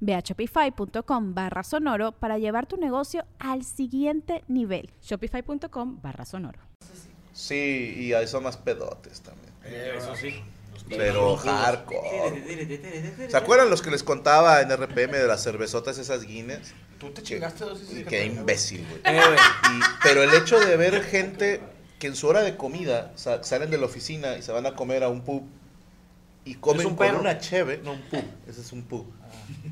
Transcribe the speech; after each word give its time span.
Ve 0.00 0.14
a 0.14 0.20
shopify.com 0.20 1.34
barra 1.34 1.62
sonoro 1.62 2.12
para 2.12 2.38
llevar 2.38 2.66
tu 2.66 2.76
negocio 2.76 3.24
al 3.38 3.64
siguiente 3.64 4.44
nivel. 4.48 4.90
Shopify.com 5.02 6.00
barra 6.02 6.24
sonoro. 6.24 6.58
Sí, 7.32 7.94
y 7.96 8.12
ahí 8.14 8.26
son 8.26 8.42
más 8.42 8.56
pedotes 8.56 9.20
también. 9.20 9.52
Eso 9.96 10.14
sí. 10.16 10.34
Pero 10.88 11.36
hardcore. 11.36 13.28
¿Se 13.28 13.36
acuerdan 13.36 13.68
los 13.68 13.82
que 13.82 13.90
les 13.90 14.02
contaba 14.02 14.60
en 14.62 14.70
RPM 14.74 15.12
de 15.18 15.26
las 15.26 15.42
cervezotas 15.42 15.98
esas 15.98 16.24
Guinness? 16.24 16.72
Tú 16.98 17.10
te 17.10 17.22
chingaste 17.22 17.64
dos 17.64 17.82
y 17.92 18.04
Qué 18.04 18.24
imbécil, 18.26 18.86
güey. 18.88 19.00
Eh, 19.04 19.20
pero 20.02 20.22
el 20.22 20.32
hecho 20.34 20.58
de 20.58 20.76
ver 20.76 21.02
gente 21.04 21.60
que 21.98 22.06
en 22.06 22.16
su 22.16 22.26
hora 22.26 22.40
de 22.42 22.56
comida 22.56 23.12
sa- 23.16 23.42
salen 23.44 23.70
de 23.70 23.78
la 23.78 23.86
oficina 23.86 24.36
y 24.38 24.42
se 24.42 24.50
van 24.52 24.66
a 24.66 24.74
comer 24.74 25.02
a 25.04 25.08
un 25.08 25.20
pub 25.22 25.42
y 26.50 26.54
comen 26.54 26.80
¿Es 26.80 26.86
un 26.86 26.96
con 26.96 27.06
perro? 27.06 27.20
una 27.20 27.38
cheve, 27.38 27.80
no 27.84 27.92
un 27.92 28.00
pub, 28.02 28.24
ese 28.48 28.60
es 28.60 28.72
un 28.72 28.82
pub. 28.82 29.06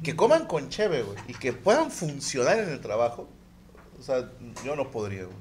Que 0.02 0.14
coman 0.14 0.46
con 0.46 0.69
cheve, 0.69 1.02
güey, 1.02 1.19
y 1.28 1.34
que 1.34 1.52
puedan 1.52 1.91
funcionar 1.91 2.58
en 2.58 2.69
el 2.69 2.80
trabajo. 2.80 3.28
O 3.98 4.02
sea, 4.02 4.30
yo 4.64 4.77
no 4.77 4.91
podría, 4.91 5.24
güey. 5.24 5.36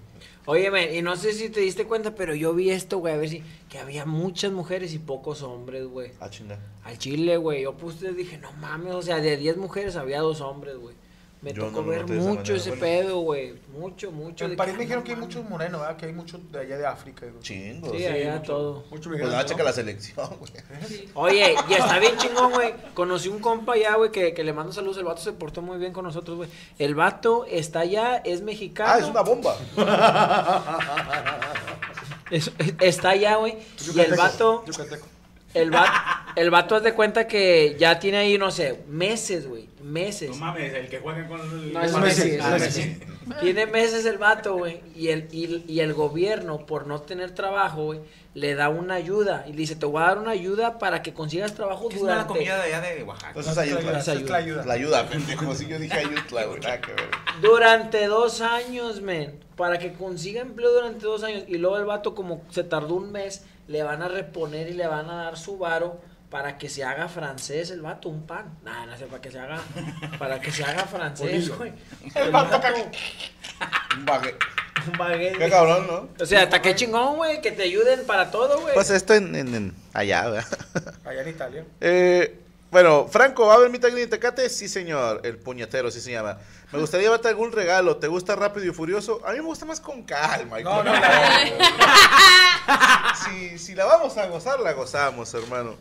Óyeme, 0.47 0.95
y 0.95 1.02
no 1.02 1.16
sé 1.16 1.33
si 1.33 1.50
te 1.50 1.59
diste 1.59 1.86
cuenta, 1.86 2.13
pero 2.16 2.36
yo 2.36 2.53
vi 2.53 2.69
esto, 2.69 3.00
güey, 3.00 3.13
a 3.13 3.17
ver 3.17 3.30
si. 3.30 3.44
Que 3.67 3.80
había 3.80 4.06
muchas 4.06 4.52
mujeres 4.52 4.94
y 4.94 5.00
pocos 5.00 5.41
hombres, 5.41 5.88
güey. 5.88 6.11
Ah, 6.19 6.30
chinga. 6.30 6.59
Al 6.83 6.97
chile, 7.00 7.38
güey. 7.38 7.63
Yo 7.63 7.75
puse, 7.75 8.13
dije, 8.13 8.38
no 8.38 8.52
mames, 8.53 8.94
o 8.94 9.02
sea, 9.02 9.17
de 9.17 9.38
10 9.38 9.58
mujeres 9.58 9.95
había 9.95 10.22
dos 10.22 10.41
hombres, 10.41 10.78
güey. 10.78 10.95
Me 11.46 11.54
Yo 11.54 11.66
tocó 11.68 11.84
no 11.84 11.88
ver 11.90 12.02
mucho 12.08 12.34
manera, 12.34 12.56
ese 12.56 12.70
bueno. 12.72 12.82
pedo, 12.82 13.20
güey. 13.20 13.54
Mucho, 13.78 14.12
mucho. 14.12 14.46
En 14.46 14.52
de 14.52 14.58
París 14.58 14.74
que, 14.74 14.78
me 14.80 14.84
dijeron 14.86 15.04
no 15.04 15.06
que 15.06 15.12
hay 15.14 15.20
muchos 15.20 15.48
morenos, 15.48 15.80
¿verdad? 15.80 15.96
Que 15.96 16.08
hay 16.08 16.14
muchos 16.14 16.52
de 16.52 16.60
allá 16.60 16.78
de 16.80 16.86
África. 16.88 17.28
güey. 17.28 17.40
Chingo. 17.44 17.92
Sí, 17.92 18.00
sí. 18.00 18.06
allá 18.08 18.32
mucho- 18.38 18.52
todo. 18.52 18.84
Mucho 18.90 19.10
Pues 19.12 19.22
¿no? 19.22 19.44
checa 19.44 19.64
la 19.64 19.72
selección, 19.72 20.28
güey. 20.40 20.52
Oye, 21.14 21.56
y 21.70 21.74
está 21.74 22.00
bien 22.00 22.18
chingón, 22.18 22.52
güey. 22.52 22.74
Conocí 22.96 23.30
un 23.30 23.38
compa 23.38 23.74
allá, 23.74 23.94
güey, 23.96 24.12
que, 24.12 24.34
que 24.34 24.44
le 24.44 24.54
mando 24.54 24.74
saludos. 24.74 24.98
El 24.98 25.04
vato 25.04 25.22
se 25.22 25.34
portó 25.34 25.62
muy 25.62 25.78
bien 25.78 25.94
con 25.94 26.04
nosotros, 26.04 26.36
güey. 26.36 26.50
El 26.80 26.96
vato 26.96 27.46
está 27.46 27.82
allá, 27.82 28.18
es 28.26 28.42
mexicano. 28.42 28.90
Ah, 28.92 28.98
es 28.98 29.06
una 29.06 29.22
bomba. 29.22 29.56
Es- 32.32 32.52
está 32.82 33.09
allá, 33.09 33.36
güey. 33.36 33.56
Y 33.96 34.00
el 34.00 34.16
vato, 34.16 34.64
yucateco. 34.66 35.06
el 35.54 35.70
vato, 35.70 35.92
el 36.36 36.50
vato 36.52 36.75
haz 36.75 36.83
de 36.83 36.94
cuenta 36.94 37.28
que 37.28 37.75
ya 37.80 38.00
tiene 38.00 38.17
ahí, 38.17 38.38
no 38.38 38.52
sé, 38.52 38.83
meses, 38.88 39.47
güey. 39.47 39.69
Meses. 39.81 40.31
No 40.31 40.38
mames, 40.38 40.73
el 40.73 40.90
que 40.90 41.00
juega 41.00 41.28
con 41.28 41.40
el. 41.40 41.72
No, 41.72 41.81
es 41.81 41.91
Es 41.91 41.97
Messi, 41.97 42.22
Messi, 42.22 42.35
es 42.38 42.46
es 42.46 42.62
Messi. 42.62 43.00
Tiene 43.41 43.66
meses 43.68 44.06
el 44.06 44.18
vato, 44.18 44.56
güey. 44.57 44.81
Y 44.95 45.09
el, 45.09 45.28
y, 45.31 45.63
y 45.68 45.79
el 45.79 45.94
gobierno, 45.94 46.66
por 46.66 46.88
no 46.88 47.01
tener 47.01 47.31
trabajo, 47.35 47.85
güey, 47.85 48.00
le 48.34 48.56
da 48.56 48.69
una 48.69 48.95
ayuda. 48.95 49.45
Y 49.47 49.51
le 49.51 49.57
dice, 49.57 49.75
te 49.75 49.85
voy 49.85 50.01
a 50.01 50.07
dar 50.07 50.18
una 50.18 50.31
ayuda 50.31 50.79
para 50.79 51.03
que 51.03 51.13
consigas 51.13 51.53
trabajo 51.53 51.88
¿Qué 51.88 51.97
es 51.97 52.01
una 52.01 52.13
durante... 52.13 52.34
comida 52.34 52.57
de 52.57 52.63
allá 52.74 52.81
de 52.81 53.03
Oaxaca? 53.03 53.28
Entonces 53.29 53.51
Esa 53.51 53.62
ayuda. 53.62 53.79
es 53.79 54.07
Esa 54.07 54.16
la 54.16 54.38
ayuda. 54.38 54.66
La 54.66 54.74
ayuda, 54.74 55.07
pendejo. 55.07 55.56
Si 55.56 55.68
yo 55.68 55.78
dije 55.78 55.94
ayuda, 55.94 56.45
güey. 56.45 56.59
Nada 56.62 56.81
que 56.81 56.91
ver. 56.94 57.09
Durante 57.41 58.07
dos 58.07 58.41
años, 58.41 59.01
men. 59.01 59.40
Para 59.56 59.78
que 59.78 59.94
consiga 59.94 60.41
empleo 60.41 60.72
durante 60.74 61.06
dos 61.06 61.24
años. 61.24 61.44
Y 61.47 61.57
luego 61.59 61.78
el 61.78 61.85
vato, 61.85 62.16
como 62.16 62.41
se 62.50 62.63
tardó 62.63 62.95
un 62.95 63.12
mes, 63.12 63.45
le 63.68 63.84
van 63.84 64.01
a 64.01 64.07
reponer 64.07 64.68
y 64.69 64.74
le 64.74 64.88
van 64.88 65.09
a 65.09 65.25
dar 65.25 65.38
su 65.38 65.57
varo 65.59 66.00
para 66.35 66.57
que 66.57 66.68
se 66.68 66.84
haga 66.84 67.07
francés 67.07 67.69
el 67.72 67.81
vato, 67.81 68.09
un 68.09 68.28
pan. 68.28 68.57
Nada, 68.62 68.88
no 68.88 68.97
sé, 68.97 69.06
para 69.06 69.22
que 69.22 69.31
se 69.31 69.40
haga, 69.40 69.57
para 70.19 70.41
que 70.41 70.51
se 70.51 70.66
haga 70.66 70.84
francés, 70.84 71.50
güey. 71.57 71.72
El 72.13 72.29
vato, 72.29 72.59
Un 73.97 74.06
baguette. 74.06 74.44
un 74.91 74.97
baguette. 74.97 75.38
Qué 75.38 75.50
cabrón, 75.50 75.88
¿no? 75.88 76.09
O 76.22 76.25
sea, 76.25 76.44
hasta 76.44 76.62
qué 76.62 76.75
chingón, 76.75 77.16
güey, 77.16 77.40
que 77.40 77.53
te 77.53 77.63
ayuden 77.63 78.06
para 78.06 78.31
todo, 78.31 78.59
güey. 78.59 78.74
Pues 78.74 78.90
esto 78.90 79.13
en, 79.13 79.34
en, 79.34 79.56
en- 79.56 79.75
allá, 79.94 80.28
¿verdad? 80.29 80.94
Allá 81.06 81.22
en 81.22 81.29
Italia. 81.29 81.66
Eh, 81.79 82.38
bueno, 82.69 83.07
Franco, 83.09 83.45
¿va 83.47 83.53
a 83.53 83.56
haber 83.56 83.69
mi 83.69 83.79
tagline 83.79 84.01
de 84.01 84.07
Tecate? 84.18 84.50
Sí, 84.50 84.68
señor. 84.68 85.22
El 85.24 85.38
puñetero, 85.38 85.90
sí 85.90 86.01
se 86.01 86.12
llama. 86.12 86.38
Me 86.74 86.79
gustaría 86.79 87.06
llevarte 87.06 87.29
algún 87.29 87.53
regalo. 87.53 87.95
¿Te 87.95 88.07
gusta 88.07 88.35
rápido 88.35 88.66
y 88.69 88.74
furioso? 88.74 89.22
A 89.25 89.31
mí 89.31 89.38
me 89.38 89.45
gusta 89.45 89.63
más 89.63 89.79
con 89.79 90.03
calma. 90.03 90.59
y 90.59 90.66
No, 90.66 90.75
con- 90.75 90.85
no, 90.85 90.94
no. 90.94 91.01
si, 93.24 93.57
si 93.57 93.74
la 93.74 93.85
vamos 93.85 94.18
a 94.18 94.28
gozar, 94.28 94.59
la 94.59 94.74
gozamos, 94.74 95.34
hermano. 95.34 95.75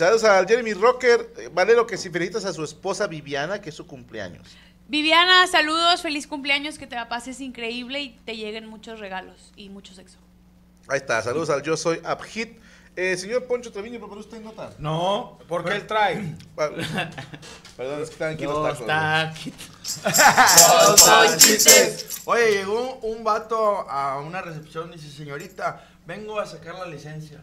Saludos 0.00 0.24
al 0.24 0.46
Jeremy 0.48 0.72
Rocker. 0.72 1.30
Eh, 1.36 1.50
Vale 1.52 1.74
lo 1.74 1.86
que 1.86 1.98
si 1.98 2.08
felicitas 2.08 2.46
a 2.46 2.54
su 2.54 2.64
esposa 2.64 3.06
Viviana, 3.06 3.60
que 3.60 3.68
es 3.68 3.74
su 3.74 3.86
cumpleaños. 3.86 4.48
Viviana, 4.88 5.46
saludos, 5.46 6.00
feliz 6.00 6.26
cumpleaños, 6.26 6.78
que 6.78 6.86
te 6.86 6.96
la 6.96 7.10
pases 7.10 7.38
increíble 7.42 8.00
y 8.00 8.18
te 8.24 8.34
lleguen 8.34 8.66
muchos 8.66 8.98
regalos 8.98 9.52
y 9.56 9.68
mucho 9.68 9.92
sexo. 9.92 10.16
Ahí 10.88 10.96
está, 10.96 11.20
saludos 11.20 11.50
al 11.50 11.62
Yo 11.62 11.76
Soy 11.76 12.00
Abhit. 12.02 12.58
Eh, 12.96 13.14
señor 13.18 13.44
Poncho 13.44 13.70
Treviño, 13.72 13.98
¿preparó 13.98 14.20
usted 14.20 14.40
nota? 14.40 14.72
No, 14.78 15.38
porque 15.46 15.74
él 15.74 15.86
trae. 15.86 16.34
Perdón, 16.56 18.00
es 18.00 18.08
que 18.08 18.14
están 18.14 18.32
aquí 18.32 18.44
los 18.44 18.86
tacos. 18.86 19.38
güey. 19.44 19.54
Oye, 22.40 22.52
llegó 22.52 22.94
un 23.02 23.22
vato 23.22 23.86
a 23.86 24.18
una 24.20 24.40
recepción 24.40 24.90
y 24.94 24.96
dice, 24.96 25.14
señorita, 25.14 25.86
vengo 26.06 26.40
a 26.40 26.46
sacar 26.46 26.76
la 26.76 26.86
licencia. 26.86 27.42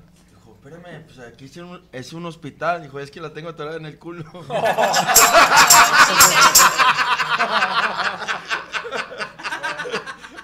Espérame, 0.68 1.02
pues 1.06 1.20
aquí 1.20 1.46
es 1.46 1.56
un, 1.56 1.82
es 1.94 2.12
un 2.12 2.26
hospital. 2.26 2.84
Dijo, 2.84 3.00
es 3.00 3.10
que 3.10 3.22
la 3.22 3.32
tengo 3.32 3.48
atorada 3.48 3.78
en 3.78 3.86
el 3.86 3.98
culo. 3.98 4.26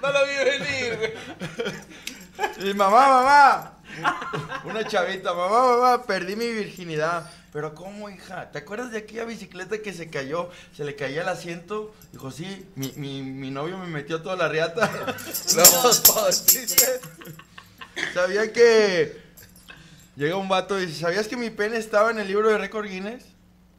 No 0.00 0.12
lo 0.12 0.26
vi 0.26 0.34
venir, 0.36 0.98
güey. 0.98 2.70
Y 2.70 2.74
mamá, 2.74 3.08
mamá. 3.08 3.78
Una 4.64 4.86
chavita, 4.86 5.32
mamá, 5.32 5.76
mamá, 5.76 6.02
perdí 6.04 6.36
mi 6.36 6.50
virginidad. 6.52 7.30
Pero 7.52 7.74
¿cómo, 7.74 8.10
hija? 8.10 8.50
¿Te 8.50 8.58
acuerdas 8.58 8.92
de 8.92 8.98
aquella 8.98 9.24
bicicleta 9.24 9.78
que 9.78 9.94
se 9.94 10.10
cayó? 10.10 10.50
Se 10.76 10.84
le 10.84 10.94
caía 10.94 11.22
el 11.22 11.28
asiento. 11.28 11.94
Dijo, 12.12 12.30
sí, 12.30 12.66
mi, 12.76 12.92
mi, 12.96 13.22
mi 13.22 13.50
novio 13.50 13.78
me 13.78 13.86
metió 13.86 14.22
toda 14.22 14.36
la 14.36 14.48
riata. 14.48 14.90
No, 15.56 16.26
¿viste? 16.26 17.00
¿Sabía 18.12 18.52
que 18.52 19.23
llega 20.16 20.36
un 20.36 20.48
vato 20.48 20.78
y 20.80 20.86
dice, 20.86 21.00
¿sabías 21.00 21.28
que 21.28 21.36
mi 21.36 21.50
pene 21.50 21.76
estaba 21.76 22.10
en 22.10 22.18
el 22.18 22.28
libro 22.28 22.48
de 22.48 22.58
récord 22.58 22.86
Guinness? 22.86 23.24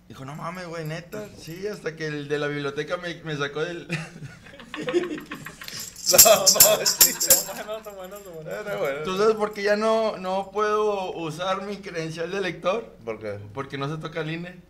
Dijo, 0.07 0.23
no 0.25 0.35
mames, 0.35 0.68
güey, 0.68 0.85
neta. 0.85 1.28
Sí, 1.38 1.66
hasta 1.68 1.96
que 1.96 2.07
el 2.07 2.28
de 2.28 2.38
la 2.40 2.47
biblioteca 2.47 2.97
me, 2.97 3.16
me 3.23 3.35
sacó 3.38 3.63
del... 3.63 3.88
No, 6.12 6.18
no. 6.19 6.44
¿Tú 9.03 9.18
sabes 9.18 9.35
por 9.35 9.53
qué 9.53 9.63
ya 9.63 9.75
no, 9.75 10.18
no 10.18 10.51
puedo 10.51 11.12
usar 11.13 11.63
mi 11.63 11.77
credencial 11.77 12.30
de 12.30 12.42
lector? 12.42 12.95
¿Por 13.04 13.19
qué? 13.19 13.39
Porque 13.54 13.80
no 13.80 13.89
se 13.89 13.98
toca 14.00 14.21
el 14.21 14.30
INE. 14.30 14.62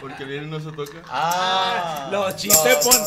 Porque 0.00 0.24
el 0.24 0.34
INE 0.34 0.46
no 0.48 0.58
se 0.58 0.72
toca. 0.72 1.02
Ah. 1.06 2.08
Los 2.10 2.34
chistes 2.34 2.84
no, 2.84 2.90
pon- 2.90 3.00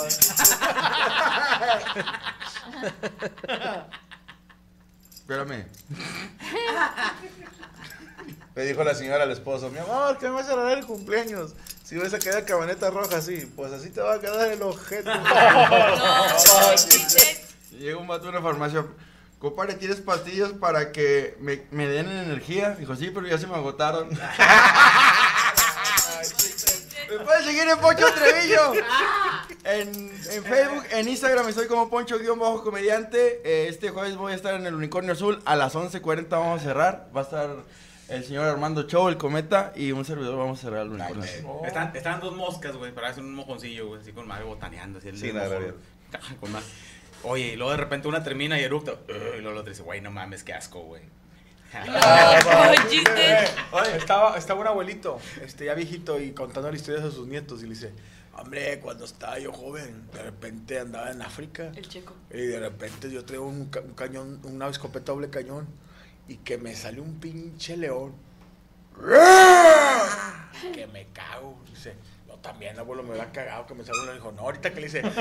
Espérame. 5.23 5.65
Le 8.55 8.65
dijo 8.65 8.83
la 8.83 8.93
señora 8.93 9.23
al 9.23 9.31
esposo, 9.31 9.69
mi 9.69 9.79
amor, 9.79 10.17
que 10.17 10.25
me 10.25 10.31
vas 10.33 10.49
a 10.49 10.55
regalar 10.55 10.79
el 10.79 10.85
cumpleaños. 10.85 11.53
Si 11.83 11.97
vas 11.97 12.13
a 12.13 12.19
quedar 12.19 12.43
cabaneta 12.43 12.89
roja 12.89 13.17
así, 13.17 13.49
pues 13.55 13.71
así 13.71 13.89
te 13.89 14.01
va 14.01 14.15
a 14.15 14.19
quedar 14.19 14.51
el 14.51 14.61
objeto. 14.61 15.11
Y 17.71 17.77
Llega 17.83 17.97
un 17.97 18.07
vato 18.07 18.27
a 18.27 18.29
una 18.29 18.41
farmacia. 18.41 18.85
Compadre, 19.39 19.75
¿tienes 19.75 20.01
pastillas 20.01 20.51
para 20.51 20.91
que 20.91 21.37
me, 21.39 21.63
me 21.71 21.87
den 21.87 22.09
energía? 22.09 22.71
Dijo, 22.71 22.95
sí, 22.95 23.09
pero 23.13 23.25
ya 23.25 23.37
se 23.37 23.47
me 23.47 23.55
agotaron. 23.55 24.09
¿Me 27.09 27.19
puedes 27.19 27.45
seguir 27.45 27.67
en 27.67 27.77
Pocho 27.79 28.05
Trevillo? 28.13 28.73
En, 29.65 29.89
en 29.89 30.44
Facebook, 30.44 30.83
en 30.92 31.07
Instagram 31.07 31.48
estoy 31.48 31.68
como 31.68 31.89
Poncho-comediante. 31.89 33.42
Eh, 33.45 33.68
este 33.69 33.92
jueves 33.92 34.18
voy 34.18 34.33
a 34.33 34.36
estar 34.36 34.56
en 34.56 34.65
el 34.65 34.74
Unicornio 34.74 35.13
Azul. 35.13 35.42
A 35.45 35.56
las 35.56 35.74
11.40 35.75 36.27
vamos 36.30 36.62
a 36.62 36.63
cerrar. 36.63 37.10
Va 37.15 37.21
a 37.21 37.24
estar 37.24 37.50
el 38.10 38.25
señor 38.25 38.45
Armando 38.45 38.83
Chow, 38.83 39.07
el 39.07 39.18
cometa, 39.18 39.71
y 39.75 39.94
un 39.94 40.04
servidor. 40.04 40.38
Vamos 40.38 40.60
a 40.60 40.62
cerrar 40.63 40.81
el 40.81 40.92
Unicornio 40.92 41.24
Azul. 41.24 41.65
Están, 41.65 41.95
están 41.95 42.19
dos 42.19 42.36
moscas, 42.36 42.75
güey, 42.75 42.92
para 42.92 43.10
hacer 43.10 43.24
un 43.24 43.33
mojoncillo, 43.36 43.88
güey, 43.88 44.01
así 44.01 44.12
con 44.12 44.27
madre 44.27 44.44
botaneando. 44.44 45.00
Así 45.00 45.07
el 45.07 45.18
Sí, 45.18 45.30
el 45.30 45.36
nada, 45.36 45.57
con. 46.42 46.51
Oye, 47.24 47.54
y 47.54 47.56
luego 47.56 47.71
de 47.71 47.77
repente 47.77 48.10
una 48.10 48.21
termina 48.21 48.60
y 48.60 48.63
eructa. 48.63 48.95
Y 49.07 49.42
luego 49.42 49.54
la 49.54 49.62
otra 49.62 49.71
dice, 49.71 49.83
güey, 49.83 50.01
no 50.01 50.12
mames, 50.12 50.44
qué 50.44 50.54
asco, 50.54 50.81
güey. 50.81 51.04
Oye, 53.71 53.98
estaba, 53.98 54.38
estaba 54.38 54.60
un 54.60 54.68
abuelito, 54.68 55.19
este, 55.42 55.65
ya 55.65 55.74
viejito, 55.74 56.19
y 56.19 56.31
contando 56.31 56.69
las 56.69 56.80
historias 56.80 57.06
a 57.06 57.12
sus 57.12 57.27
nietos, 57.27 57.62
y 57.62 57.63
le 57.63 57.69
dice, 57.69 57.94
hombre, 58.35 58.80
cuando 58.80 59.06
estaba 59.06 59.38
yo 59.39 59.51
joven, 59.51 60.07
de 60.13 60.24
repente 60.24 60.80
andaba 60.80 61.12
en 61.12 61.21
África, 61.21 61.71
El 61.75 61.88
checo. 61.88 62.13
y 62.31 62.38
de 62.41 62.59
repente 62.59 63.09
yo 63.12 63.24
traigo 63.25 63.45
un, 63.47 63.68
ca- 63.69 63.81
un 63.81 63.94
cañón, 63.94 64.39
una 64.44 64.68
escopeta 64.68 65.12
doble 65.12 65.30
cañón, 65.30 65.68
y 66.27 66.38
que 66.38 66.57
me 66.57 66.75
sale 66.75 67.00
un 67.01 67.19
pinche 67.19 67.77
león. 67.77 68.13
Que 70.74 70.88
me 70.88 71.07
cago. 71.07 71.59
Dice, 71.69 71.94
no, 72.27 72.35
también, 72.35 72.80
abuelo, 72.80 73.03
me 73.03 73.09
hubiera 73.12 73.31
cagado 73.33 73.65
que 73.68 73.74
me 73.74 73.83
salga 73.83 74.00
un 74.01 74.06
león. 74.07 74.18
Dijo, 74.18 74.31
no, 74.31 74.41
ahorita 74.44 74.69
que 74.74 74.79
le 74.79 74.86
dice, 74.88 75.01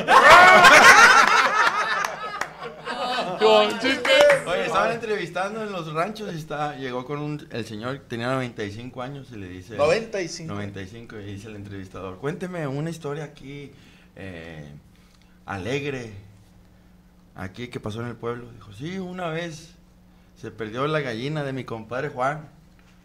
Con 3.38 3.78
chistes. 3.78 4.46
Oye, 4.46 4.66
estaban 4.66 4.92
entrevistando 4.92 5.62
en 5.62 5.72
los 5.72 5.92
ranchos 5.92 6.34
y 6.34 6.38
está, 6.38 6.76
llegó 6.76 7.04
con 7.04 7.18
un, 7.18 7.46
el 7.50 7.64
señor, 7.64 8.02
tenía 8.08 8.28
95 8.32 9.02
años 9.02 9.28
y 9.32 9.36
le 9.36 9.48
dice... 9.48 9.76
95. 9.76 10.52
95 10.52 11.20
y 11.20 11.24
dice 11.24 11.48
el 11.48 11.56
entrevistador, 11.56 12.18
cuénteme 12.18 12.66
una 12.66 12.90
historia 12.90 13.24
aquí 13.24 13.72
eh, 14.16 14.70
alegre, 15.46 16.12
aquí 17.34 17.68
que 17.68 17.80
pasó 17.80 18.00
en 18.00 18.08
el 18.08 18.16
pueblo. 18.16 18.50
Dijo, 18.52 18.72
sí, 18.72 18.98
una 18.98 19.28
vez 19.28 19.74
se 20.36 20.50
perdió 20.50 20.86
la 20.86 21.00
gallina 21.00 21.44
de 21.44 21.52
mi 21.52 21.64
compadre 21.64 22.08
Juan, 22.08 22.48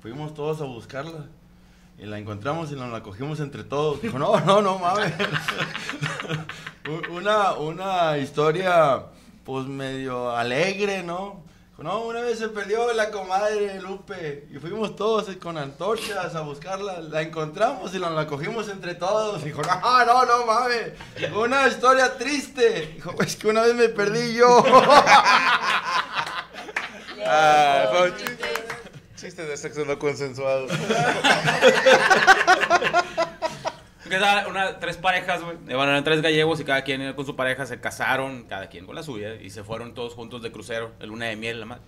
fuimos 0.01 0.33
todos 0.33 0.61
a 0.61 0.65
buscarla 0.65 1.25
y 1.99 2.05
la 2.05 2.19
encontramos 2.19 2.71
y 2.71 2.75
nos 2.75 2.91
la 2.91 3.01
cogimos 3.01 3.39
entre 3.39 3.63
todos. 3.63 4.01
Dijo, 4.01 4.19
no, 4.19 4.39
no, 4.41 4.61
no 4.61 4.77
mames. 4.79 5.13
una, 7.11 7.53
una 7.53 8.17
historia 8.17 9.03
pues 9.47 9.65
medio 9.65 10.35
alegre, 10.35 11.03
¿no? 11.03 11.41
Dijo, 11.69 11.81
no, 11.81 12.01
una 12.01 12.19
vez 12.19 12.37
se 12.37 12.49
perdió 12.49 12.91
la 12.91 13.11
comadre 13.11 13.79
Lupe 13.79 14.45
y 14.51 14.59
fuimos 14.59 14.97
todos 14.97 15.33
con 15.37 15.57
antorchas 15.57 16.35
a 16.35 16.41
buscarla, 16.41 16.99
la 16.99 17.21
encontramos 17.21 17.95
y 17.95 17.99
nos 17.99 18.11
la 18.11 18.27
cogimos 18.27 18.67
entre 18.67 18.95
todos. 18.95 19.45
Dijo, 19.45 19.61
no, 19.61 20.05
no, 20.05 20.25
no 20.25 20.45
mames, 20.45 20.91
Dijo, 21.17 21.43
una 21.43 21.65
historia 21.65 22.17
triste. 22.17 22.91
Dijo, 22.95 23.15
es 23.21 23.37
que 23.37 23.47
una 23.47 23.61
vez 23.61 23.73
me 23.73 23.87
perdí 23.87 24.33
yo. 24.33 24.65
Ah, 27.29 27.87
fue 27.91 28.09
un 28.09 28.15
chiste. 28.15 28.37
Chiste 29.17 29.45
de 29.45 29.57
sexo 29.57 29.83
no 29.83 29.99
consensuado. 29.99 30.67
Da 34.09 34.47
una, 34.47 34.79
tres 34.79 34.97
parejas, 34.97 35.41
güey. 35.43 35.57
eh, 35.67 35.75
Bueno, 35.75 35.91
eran 35.91 36.03
tres 36.03 36.21
gallegos 36.21 36.59
y 36.59 36.63
cada 36.63 36.83
quien 36.83 37.13
con 37.13 37.25
su 37.25 37.35
pareja 37.35 37.65
se 37.65 37.79
casaron, 37.79 38.43
cada 38.43 38.67
quien 38.69 38.85
con 38.85 38.95
la 38.95 39.03
suya, 39.03 39.35
y 39.35 39.49
se 39.49 39.63
fueron 39.63 39.93
todos 39.93 40.13
juntos 40.13 40.41
de 40.41 40.51
crucero, 40.51 40.93
el 40.99 41.09
luna 41.09 41.25
de 41.25 41.35
miel, 41.35 41.59
la 41.59 41.65
madre. 41.65 41.81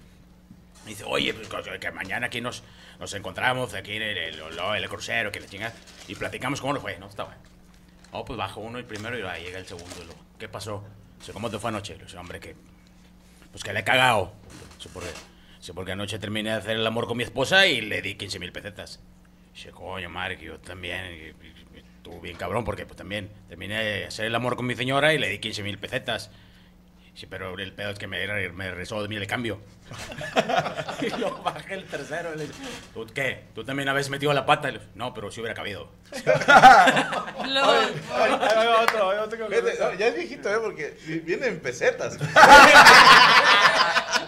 Y 0.85 0.89
dice, 0.89 1.03
oye, 1.05 1.33
pues 1.33 1.47
que- 1.79 1.91
mañana 1.91 2.27
aquí 2.27 2.41
nos, 2.41 2.63
nos 2.99 3.13
encontramos, 3.13 3.73
aquí 3.73 3.93
en 3.93 4.01
el, 4.01 4.17
el, 4.17 4.39
el- 4.41 4.89
crucero, 4.89 5.31
que 5.31 5.39
la 5.39 5.47
chingada, 5.47 5.73
y 6.07 6.15
platicamos 6.15 6.61
cómo 6.61 6.73
lo 6.73 6.81
fue, 6.81 6.97
¿no? 6.99 7.07
Está 7.07 7.23
bueno. 7.25 7.39
Oh, 8.11 8.25
pues 8.25 8.37
bajo 8.37 8.59
uno 8.61 8.77
el 8.79 8.85
primero 8.85 9.17
y 9.17 9.21
ahí 9.23 9.43
llega 9.43 9.59
el 9.59 9.65
segundo. 9.67 9.95
y 10.01 10.05
luego, 10.05 10.19
¿Qué 10.39 10.47
pasó? 10.49 10.83
Dice, 11.19 11.31
¿cómo 11.33 11.49
te 11.49 11.59
fue 11.59 11.69
anoche? 11.69 11.95
Le 11.97 12.05
dice, 12.05 12.17
hombre, 12.17 12.39
que. 12.39 12.55
Pues 13.51 13.63
que 13.63 13.73
le 13.73 13.81
he 13.81 13.83
cagado. 13.83 14.33
Dice, 14.77 14.89
¿por 14.89 15.03
qué? 15.03 15.09
Dice, 15.59 15.73
porque 15.73 15.91
anoche 15.91 16.17
terminé 16.17 16.49
de 16.51 16.55
hacer 16.57 16.77
el 16.77 16.87
amor 16.87 17.07
con 17.07 17.17
mi 17.17 17.23
esposa 17.23 17.67
y 17.67 17.81
le 17.81 18.01
di 18.01 18.15
15 18.15 18.39
mil 18.39 18.51
pesetas. 18.51 18.99
Dice, 19.53 19.71
coño, 19.71 20.09
madre, 20.09 20.37
que 20.37 20.45
yo 20.45 20.59
también. 20.59 21.05
y- 21.13 21.45
y 21.45 21.83
Estuvo 21.99 22.19
bien 22.21 22.37
cabrón, 22.37 22.63
porque 22.65 22.85
pues 22.85 22.97
también 22.97 23.29
terminé 23.47 23.83
de 23.83 24.05
hacer 24.05 24.25
el 24.25 24.35
amor 24.35 24.55
con 24.55 24.65
mi 24.65 24.75
señora 24.75 25.13
y 25.13 25.17
le 25.17 25.27
di 25.29 25.39
15 25.39 25.63
mil 25.63 25.77
pesetas. 25.77 26.31
Sí, 27.13 27.25
pero 27.25 27.57
el 27.59 27.73
pedo 27.73 27.89
es 27.89 27.99
que 27.99 28.07
me, 28.07 28.25
me 28.53 28.71
rezó 28.71 29.01
de 29.01 29.09
mí 29.09 29.17
el 29.17 29.27
cambio. 29.27 29.59
y 31.01 31.09
luego 31.19 31.41
bajé 31.43 31.73
el 31.73 31.83
tercero 31.83 32.33
le 32.35 32.47
dice, 32.47 32.61
¿tú 32.93 33.05
qué? 33.13 33.43
¿Tú 33.53 33.65
también 33.65 33.89
habías 33.89 34.09
metido 34.09 34.31
la 34.31 34.45
pata? 34.45 34.71
Le 34.71 34.79
no, 34.95 35.13
pero 35.13 35.29
sí 35.29 35.41
hubiera 35.41 35.53
cabido. 35.53 35.91
Lo- 37.47 37.89
ya 39.97 40.07
es 40.07 40.15
viejito, 40.15 40.49
¿eh? 40.53 40.59
Porque 40.63 40.97
vi- 41.05 41.19
viene 41.19 41.47
en 41.47 41.59
pesetas. 41.59 42.17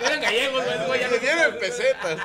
Eran 0.02 0.22
gallegos, 0.22 0.64
güey, 0.88 1.00
Viene 1.20 1.44
en 1.44 1.60
pesetas. 1.60 2.20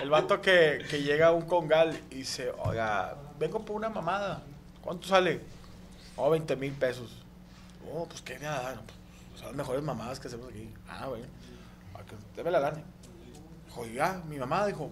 El 0.00 0.08
vato 0.08 0.40
que, 0.40 0.84
que 0.88 1.02
llega 1.02 1.26
a 1.26 1.32
un 1.32 1.42
congal 1.42 1.98
y 2.10 2.14
dice, 2.16 2.50
oiga, 2.58 3.16
vengo 3.38 3.62
por 3.64 3.76
una 3.76 3.90
mamada. 3.90 4.42
¿Cuánto 4.82 5.06
sale? 5.08 5.40
Oh, 6.16 6.30
20 6.30 6.56
mil 6.56 6.72
pesos. 6.72 7.16
Oh, 7.92 8.06
pues 8.06 8.20
qué 8.22 8.38
nada. 8.38 8.74
no, 8.74 8.82
pues, 8.82 9.40
son 9.40 9.46
las 9.48 9.56
mejores 9.56 9.82
mamadas 9.82 10.20
que 10.20 10.28
hacemos 10.28 10.48
aquí. 10.50 10.72
Ah, 10.88 11.06
bueno. 11.08 11.26
Que- 12.08 12.16
Deme 12.36 12.50
la 12.50 12.60
lana. 12.60 12.82
Dijo, 13.66 13.86
ya, 13.86 14.20
mi 14.28 14.38
mamá 14.38 14.66
dijo, 14.66 14.90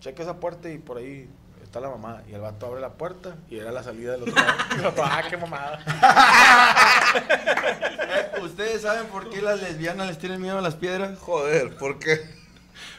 cheque 0.00 0.22
esa 0.22 0.36
puerta 0.38 0.70
y 0.70 0.78
por 0.78 0.98
ahí 0.98 1.28
está 1.62 1.80
la 1.80 1.88
mamá. 1.88 2.22
Y 2.28 2.34
el 2.34 2.40
vato 2.40 2.66
abre 2.66 2.80
la 2.80 2.90
puerta 2.92 3.34
y 3.50 3.58
era 3.58 3.72
la 3.72 3.82
salida 3.82 4.12
del 4.12 4.22
otro 4.22 4.34
lado. 4.34 4.94
Ah, 5.02 5.22
qué 5.28 5.36
mamada. 5.36 5.80
¿Ustedes 8.42 8.82
saben 8.82 9.06
por 9.08 9.28
qué 9.30 9.42
las 9.42 9.60
lesbianas 9.60 10.06
les 10.06 10.18
tienen 10.18 10.40
miedo 10.40 10.58
a 10.58 10.62
las 10.62 10.76
piedras? 10.76 11.18
Joder, 11.18 11.76
¿por 11.76 11.98
qué? 11.98 12.20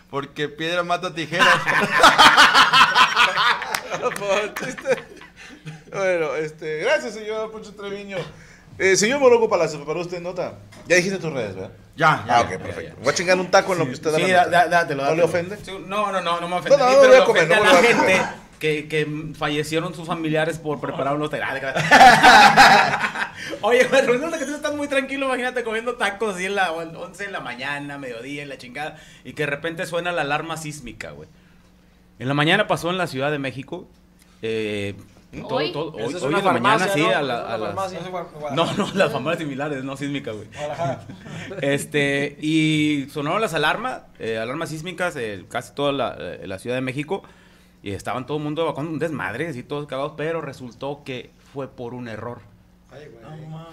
Porque 0.09 0.49
piedra 0.49 0.83
mata 0.83 1.13
tijeras. 1.13 1.47
Bueno, 5.91 6.35
este, 6.35 6.77
gracias, 6.79 7.13
señor 7.13 7.51
Poncho 7.51 7.73
Treviño. 7.73 8.17
Eh, 8.77 8.95
señor 8.95 9.19
Moroco 9.19 9.49
Palacio, 9.49 9.77
¿preparó 9.79 10.01
usted 10.01 10.21
nota? 10.21 10.53
Ya 10.87 10.95
dijiste 10.97 11.17
tus 11.17 11.33
redes, 11.33 11.55
¿verdad? 11.55 11.71
ya, 11.95 12.23
ya. 12.27 12.37
Ah, 12.37 12.41
ok, 12.41 12.61
perfecto. 12.61 12.95
Voy 13.01 13.09
a 13.09 13.13
chingar 13.15 13.39
un 13.39 13.49
taco 13.49 13.73
en 13.73 13.79
lo 13.79 13.85
que 13.85 13.91
usted 13.93 14.11
da 14.11 14.17
Sí, 14.17 14.27
la 14.27 14.27
da- 14.27 14.45
nota. 14.45 14.51
da- 14.57 14.67
dátelo, 14.69 15.03
¿No 15.05 15.15
le 15.15 15.23
ofende? 15.23 15.57
Sí, 15.57 15.71
No, 15.87 16.11
no, 16.11 16.21
no, 16.21 16.39
no 16.39 16.47
me 16.47 16.55
ofende. 16.57 16.77
No, 16.77 16.85
no, 16.85 16.91
no 16.93 16.99
pero 17.01 17.11
voy 17.13 17.21
a 17.21 17.25
comer, 17.25 17.47
no 17.47 17.55
a 17.55 17.73
la 17.73 17.81
gente 17.81 18.21
que, 18.59 18.87
que 18.87 19.07
fallecieron 19.35 19.95
sus 19.95 20.05
familiares 20.05 20.59
por 20.59 20.79
preparar 20.79 21.15
unos 21.15 21.29
tacos. 21.31 21.81
Oye, 23.61 23.83
güey, 23.85 24.01
resulta 24.05 24.37
que 24.37 24.45
tú 24.45 24.55
estás 24.55 24.75
muy 24.75 24.87
tranquilo, 24.87 25.25
imagínate 25.27 25.63
comiendo 25.63 25.95
tacos 25.95 26.35
así 26.35 26.45
en 26.45 26.55
la 26.55 26.71
11 26.71 27.25
de 27.25 27.31
la 27.31 27.39
mañana, 27.39 27.97
mediodía, 27.97 28.43
en 28.43 28.49
la 28.49 28.57
chingada, 28.57 28.97
y 29.23 29.33
que 29.33 29.43
de 29.43 29.47
repente 29.47 29.85
suena 29.87 30.11
la 30.11 30.21
alarma 30.21 30.57
sísmica, 30.57 31.11
güey. 31.11 31.29
En 32.19 32.27
la 32.27 32.33
mañana 32.35 32.67
pasó 32.67 32.89
en 32.91 32.97
la 32.97 33.07
Ciudad 33.07 33.31
de 33.31 33.39
México. 33.39 33.87
Eh, 34.41 34.95
¿Hoy? 35.43 35.71
todo- 35.73 35.91
hoy, 35.93 36.03
es 36.15 36.21
hoy 36.23 36.29
una 36.29 36.39
en 36.39 36.45
la 36.45 36.51
mañana, 36.53 36.87
sí, 36.93 37.01
¿no? 37.01 37.09
a, 37.09 37.21
la- 37.21 37.53
a 37.53 37.57
las-. 37.57 37.75
No, 38.55 38.73
no, 38.73 38.93
las 38.93 39.11
famosas 39.11 39.39
similares, 39.39 39.83
no 39.83 39.97
sísmica, 39.97 40.31
güey. 40.31 40.47
Este, 41.61 42.37
y 42.41 43.07
sonaron 43.11 43.41
las 43.41 43.53
alarmas, 43.53 44.01
eh, 44.19 44.37
alarmas 44.37 44.69
sísmicas, 44.69 45.15
eh, 45.15 45.45
casi 45.49 45.73
toda 45.73 45.91
la, 45.91 46.15
eh, 46.19 46.47
la 46.47 46.59
Ciudad 46.59 46.75
de 46.75 46.81
México, 46.81 47.23
y 47.83 47.91
estaban 47.91 48.25
todo 48.25 48.37
el 48.37 48.43
mundo 48.43 48.61
evacuando 48.63 48.91
un 48.91 48.99
desmadre, 48.99 49.47
así 49.47 49.63
todos 49.63 49.85
cagados, 49.87 50.13
pero 50.17 50.41
resultó 50.41 51.03
que 51.03 51.31
fue 51.53 51.67
por 51.67 51.93
un 51.93 52.07
error, 52.07 52.39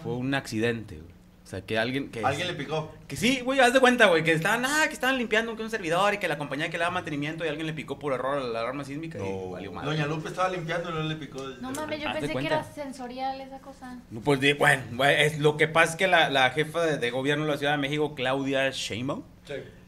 fue 0.03 0.13
un 0.15 0.35
accidente, 0.35 0.97
güey. 0.97 1.14
O 1.45 1.47
sea, 1.47 1.61
que 1.61 1.77
alguien 1.79 2.11
que... 2.11 2.25
Alguien 2.25 2.49
le 2.49 2.55
picó. 2.55 2.91
Que 3.07 3.17
sí, 3.17 3.41
güey, 3.41 3.61
haz 3.61 3.75
de 3.75 3.81
cuenta, 3.81 4.07
güey, 4.07 4.25
que 4.25 4.33
estaban, 4.33 4.65
ah, 4.65 4.85
que 4.87 4.95
estaban 4.95 5.19
limpiando 5.19 5.55
que 5.57 5.63
un 5.63 5.69
servidor 5.71 6.15
y 6.15 6.19
que 6.19 6.27
la 6.27 6.39
compañía 6.39 6.71
que 6.71 6.79
le 6.79 6.85
da 6.85 6.91
mantenimiento 6.91 7.45
y 7.45 7.49
alguien 7.49 7.67
le 7.67 7.75
picó 7.75 7.99
por 7.99 8.15
error 8.15 8.41
la 8.41 8.61
alarma 8.61 8.83
sísmica 8.83 9.19
y 9.19 9.51
valió 9.53 9.71
madre. 9.71 9.91
Doña 9.91 10.07
Lupe 10.07 10.29
estaba 10.31 10.49
limpiando 10.49 10.89
y 10.89 10.95
no 10.95 11.03
le 11.03 11.17
picó. 11.17 11.43
No 11.61 11.71
mames, 11.73 12.01
yo 12.01 12.09
Haz 12.09 12.17
pensé 12.19 12.35
que 12.35 12.47
era 12.47 12.65
sensorial 12.65 13.39
esa 13.43 13.59
cosa. 13.59 13.99
No, 14.11 14.21
Pues 14.23 14.41
bueno, 14.59 14.83
bueno, 14.93 15.13
es, 15.19 15.39
lo 15.39 15.59
que 15.59 15.69
pasa 15.69 15.93
es 15.93 15.97
que 15.97 16.07
la, 16.07 16.31
la 16.31 16.49
jefa 16.51 16.81
de, 16.83 16.97
de 16.97 17.11
gobierno 17.11 17.45
de 17.45 17.51
la 17.53 17.59
Ciudad 17.59 17.73
de 17.73 17.79
México, 17.79 18.15
Claudia 18.15 18.71
Sheinbaum, 18.71 19.23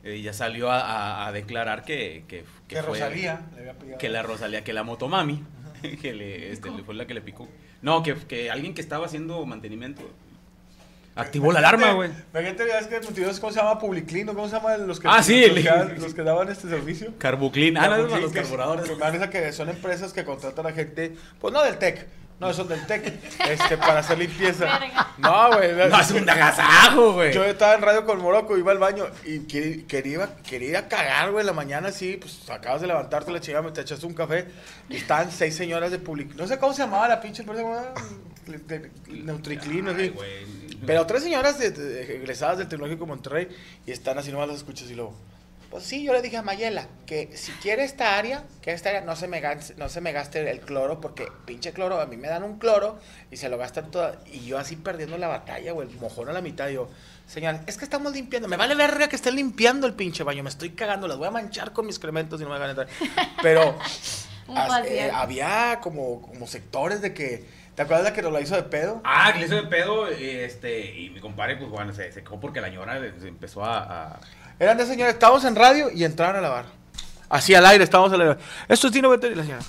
eh, 0.05 0.21
ya 0.21 0.35
salió 0.35 0.71
a, 0.71 0.81
a- 0.81 1.27
a 1.27 1.33
declarar 1.33 1.85
que, 1.87 2.25
que, 2.29 2.45
Que 2.69 2.77
fue- 2.83 3.01
Rosalía 3.01 3.41
le 3.55 3.61
había 3.61 3.73
pillado. 3.79 3.99
que 3.99 4.09
la 4.11 4.23
Rosalía, 4.23 4.63
que 4.63 4.75
la 4.75 4.83
motomami, 4.83 5.43
que 6.03 6.13
le, 6.13 6.53
este, 6.53 6.71
le 6.71 6.83
fue 6.85 6.95
la 6.95 7.07
que 7.07 7.15
le 7.15 7.23
picó. 7.23 7.49
No, 7.81 8.03
que, 8.03 8.15
que 8.15 8.51
alguien 8.51 8.75
que 8.75 8.83
estaba 8.83 9.07
haciendo 9.07 9.45
mantenimiento 9.47 10.03
activó 11.17 11.51
la 11.53 11.59
alarma, 11.59 11.93
güey. 11.93 12.11
Imagínate, 12.33 12.65
es 12.79 12.87
que 12.87 12.97
el 12.97 13.03
multidós, 13.05 13.41
¿cómo 13.41 13.53
se 13.53 13.59
llama? 13.59 13.79
Publiclin, 13.79 14.27
¿no? 14.27 14.35
¿Cómo 14.35 14.49
se 14.49 14.57
llama 14.57 14.77
los 14.77 15.01
que, 15.01 15.09
Ah, 15.11 15.23
sí, 15.23 15.41
los, 15.47 15.55
que, 15.55 15.61
el- 15.61 15.65
dan- 15.65 16.01
los 16.01 16.15
que 16.15 16.23
daban 16.23 16.49
este 16.49 16.69
servicio? 16.69 17.13
Carbuclin, 17.19 17.77
ah, 17.79 17.89
no, 17.89 17.97
los 18.19 18.31
que- 18.33 18.41
carburadores. 18.41 18.89
que 19.31 19.53
son 19.53 19.69
empresas 19.71 20.13
que 20.13 20.25
contratan 20.25 20.67
a 20.67 20.73
gente, 20.73 21.17
pues 21.41 21.53
no 21.53 21.63
del 21.63 21.79
TEC, 21.79 22.07
no, 22.39 22.53
son 22.53 22.69
del 22.69 22.87
TEC, 22.87 23.15
este, 23.49 23.79
para 23.79 24.01
hacer 24.01 24.19
limpieza. 24.19 24.79
No, 25.17 25.57
güey. 25.57 25.73
No, 25.89 25.99
es 25.99 26.11
un 26.11 26.29
agasajo, 26.29 27.15
güey. 27.15 27.33
Yo 27.33 27.43
estaba 27.45 27.75
en 27.75 27.81
radio 27.81 28.05
con 28.05 28.21
Morocco, 28.21 28.59
iba 28.59 28.73
al 28.73 28.79
baño 28.79 29.07
y 29.25 29.39
quería, 29.47 29.87
quería, 29.87 30.29
quería 30.47 30.69
ir 30.69 30.77
a 30.77 30.87
cagar, 30.89 31.31
güey, 31.31 31.41
en 31.41 31.47
la 31.47 31.53
mañana 31.55 31.89
así, 31.89 32.19
pues 32.21 32.51
acabas 32.51 32.83
de 32.83 32.89
levantarte 32.89 33.33
la 33.33 33.41
chingada, 33.41 33.63
me 33.65 33.73
te 33.73 33.81
echaste 33.81 34.05
un 34.05 34.13
café 34.13 34.49
y 34.91 34.97
estaban 34.97 35.31
seis 35.31 35.57
señoras 35.57 35.91
de 35.91 35.99
public... 35.99 36.35
No 36.35 36.47
sé 36.47 36.59
cómo 36.59 36.75
se 36.75 36.83
llamaba 36.83 37.09
la 37.09 37.23
pinche 37.23 37.41
empresa, 37.43 37.95
Neutriclin. 39.09 39.89
Ay, 39.89 40.09
güey. 40.11 40.66
Pero 40.85 41.07
tres 41.07 41.23
señoras 41.23 41.59
de- 41.59 41.71
de- 41.71 42.17
egresadas 42.17 42.59
del 42.59 42.69
Tecnológico 42.69 43.05
de 43.05 43.09
Monterrey 43.09 43.49
y 43.87 43.93
están 43.93 44.19
así 44.19 44.33
nomás 44.33 44.49
las 44.49 44.57
escuchas 44.59 44.91
y 44.91 44.95
luego. 44.95 45.15
Pues 45.71 45.83
sí, 45.85 46.05
yo 46.05 46.13
le 46.13 46.23
dije 46.23 46.37
a 46.37 46.43
Mayela 46.43 46.87
que 47.07 47.37
si 47.37 47.51
quiere 47.53 47.83
esta 47.85 48.17
área, 48.17 48.45
que 48.63 48.73
esta 48.73 48.91
área 48.91 49.01
no 49.01 49.17
se 49.17 49.27
me 49.27 49.41
gaste, 49.41 49.75
no 49.77 49.89
se 49.89 50.01
me 50.01 50.13
gaste 50.13 50.49
el 50.49 50.61
cloro, 50.61 51.01
porque 51.01 51.27
pinche 51.45 51.73
cloro, 51.73 52.01
a 52.01 52.07
mí 52.07 52.17
me 52.17 52.29
dan 52.29 52.45
un 52.45 52.59
cloro 52.59 52.99
y 53.33 53.37
se 53.37 53.49
lo 53.49 53.59
gastan 53.59 53.91
todo. 53.91 54.17
Y 54.33 54.45
yo 54.47 54.59
así 54.59 54.77
perdiendo 54.77 55.19
la 55.19 55.27
batalla, 55.29 55.73
güey, 55.73 55.89
el 55.91 55.97
mojón 55.99 56.29
a 56.29 56.33
la 56.33 56.41
mitad. 56.41 56.69
Yo, 56.69 56.89
señora, 57.27 57.63
es 57.67 57.77
que 57.77 57.85
estamos 57.85 58.13
limpiando. 58.13 58.47
Me 58.49 58.57
vale 58.57 58.77
verga 58.77 59.09
que 59.09 59.17
estén 59.17 59.35
limpiando 59.35 59.89
el 59.89 59.95
pinche 59.95 60.23
baño. 60.23 60.45
Me 60.45 60.51
estoy 60.51 60.71
cagando, 60.71 61.09
las 61.09 61.19
voy 61.19 61.27
a 61.27 61.33
manchar 61.33 61.73
con 61.73 61.85
mis 61.87 61.97
excrementos 61.97 62.41
y 62.41 62.45
no 62.45 62.51
me 62.51 62.59
van 62.61 62.69
a 62.69 62.71
entrar. 62.71 62.89
Pero 63.43 63.77
as- 64.57 64.71
eh, 64.87 65.11
había 65.13 65.81
como, 65.83 66.23
como 66.23 66.47
sectores 66.47 67.01
de 67.03 67.13
que. 67.13 67.45
¿Te 67.77 67.83
acuerdas 67.83 68.07
de 68.07 68.13
que 68.15 68.23
nos 68.23 68.33
la 68.33 68.41
hizo 68.41 68.57
de 68.57 68.63
pedo? 68.65 69.01
Ah, 69.05 69.31
que 69.33 69.41
le 69.41 69.47
hizo 69.47 69.55
de 69.57 69.65
pedo, 69.65 70.11
y, 70.11 70.29
este, 70.31 70.93
y 70.99 71.11
mi 71.11 71.21
compadre, 71.21 71.57
pues 71.57 71.71
bueno, 71.71 71.93
se 71.93 72.11
secó 72.11 72.41
porque 72.41 72.61
la 72.61 72.69
señora 72.69 72.99
se 73.21 73.29
empezó 73.29 73.65
a... 73.65 73.79
a- 74.15 74.21
Eran 74.59 74.79
de 74.79 74.87
señores, 74.87 75.13
estábamos 75.15 75.45
en 75.45 75.55
radio 75.55 75.91
y 75.93 76.03
entraron 76.05 76.37
a 76.37 76.41
lavar. 76.41 76.65
Así 77.29 77.55
al 77.55 77.67
aire, 77.67 77.85
estábamos 77.85 78.13
al 78.15 78.21
aire. 78.23 78.37
Esto 78.69 78.87
es 78.87 78.93
Dino 78.95 79.11
Beto 79.11 79.27
y 79.27 79.35
la 79.35 79.43
señora. 79.43 79.63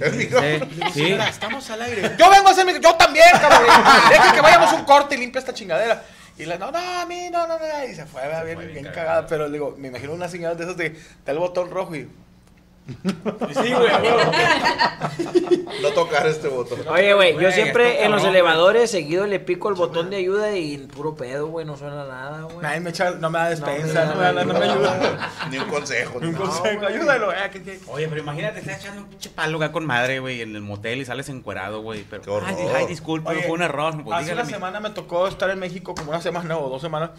El 0.00 0.14
micrófono. 0.14 0.66
Sí. 0.94 1.02
Señora, 1.02 1.28
estamos 1.28 1.68
al 1.70 1.82
aire. 1.82 2.16
Yo 2.18 2.30
vengo 2.30 2.48
a 2.48 2.52
hacer 2.52 2.64
mi. 2.64 2.72
Yo 2.80 2.94
también, 2.94 3.26
cabrón. 3.32 3.66
Deja 4.08 4.32
que 4.32 4.40
vayamos 4.40 4.72
un 4.72 4.84
corte 4.84 5.14
y 5.14 5.18
limpia 5.18 5.40
esta 5.40 5.52
chingadera. 5.52 6.02
Y 6.38 6.46
la, 6.46 6.56
no, 6.56 6.70
no, 6.70 6.78
a 6.78 7.04
mí, 7.04 7.28
no, 7.30 7.46
no, 7.46 7.58
no. 7.58 7.84
Y 7.84 7.94
se 7.94 8.06
fue, 8.06 8.22
bien, 8.22 8.40
fue 8.40 8.54
bien, 8.54 8.72
bien 8.72 8.84
cagada. 8.86 9.04
cagada. 9.04 9.26
Pero 9.26 9.50
digo, 9.50 9.74
me 9.78 9.88
imagino 9.88 10.14
una 10.14 10.28
señora 10.28 10.54
de 10.54 10.64
esas 10.64 10.76
de. 10.78 10.90
Da 11.26 11.32
el 11.32 11.38
botón 11.38 11.70
rojo 11.70 11.94
y. 11.94 12.08
Sí, 12.86 13.72
güey, 13.72 13.74
güey. 13.74 15.66
No 15.82 15.90
tocar 15.90 16.26
este 16.26 16.48
botón. 16.48 16.80
Oye, 16.88 17.14
güey, 17.14 17.38
yo 17.38 17.50
siempre 17.52 18.04
en 18.04 18.10
los 18.10 18.24
elevadores 18.24 18.90
seguido 18.90 19.26
le 19.26 19.38
pico 19.40 19.68
el 19.68 19.74
botón 19.76 20.10
de 20.10 20.16
ayuda 20.16 20.56
y 20.56 20.76
puro 20.78 21.14
pedo, 21.14 21.46
güey, 21.46 21.64
no 21.64 21.76
suena 21.76 22.04
nada, 22.04 22.42
güey. 22.42 22.58
Nadie 22.58 22.80
me 22.80 22.90
echa, 22.90 23.12
no 23.12 23.30
me 23.30 23.38
da 23.38 23.50
despensa, 23.50 24.06
No, 24.06 24.14
me 24.16 24.22
da- 24.32 24.44
no 24.44 24.54
me 24.54 24.64
ayuda. 24.64 25.30
Ni 25.50 25.58
un 25.58 25.68
consejo. 25.68 26.18
Ni 26.20 26.28
un 26.28 26.34
consejo, 26.34 26.86
ayúdalo. 26.86 27.32
eh, 27.32 27.80
Oye, 27.88 28.08
pero 28.08 28.20
imagínate, 28.20 28.58
estás 28.60 28.80
echando 28.80 29.02
un 29.02 29.08
pinche 29.08 29.30
palo 29.30 29.58
acá 29.58 29.72
con 29.72 29.86
madre, 29.86 30.18
güey, 30.18 30.40
en 30.42 30.56
el 30.56 30.62
motel 30.62 31.00
y 31.00 31.04
sales 31.04 31.28
encuerado, 31.28 31.82
güey. 31.82 32.04
Pero, 32.10 32.22
Qué 32.22 32.30
horror. 32.30 32.48
ay, 32.48 32.56
ay, 32.74 32.86
disculpa, 32.86 33.32
fue 33.32 33.50
un 33.52 33.62
error. 33.62 33.94
Hace 34.12 34.32
una 34.32 34.44
semana 34.44 34.80
me 34.80 34.90
tocó 34.90 35.28
estar 35.28 35.48
en 35.50 35.58
México 35.60 35.94
como 35.94 36.10
una 36.10 36.20
semana 36.20 36.58
o 36.58 36.68
dos 36.68 36.82
semanas 36.82 37.10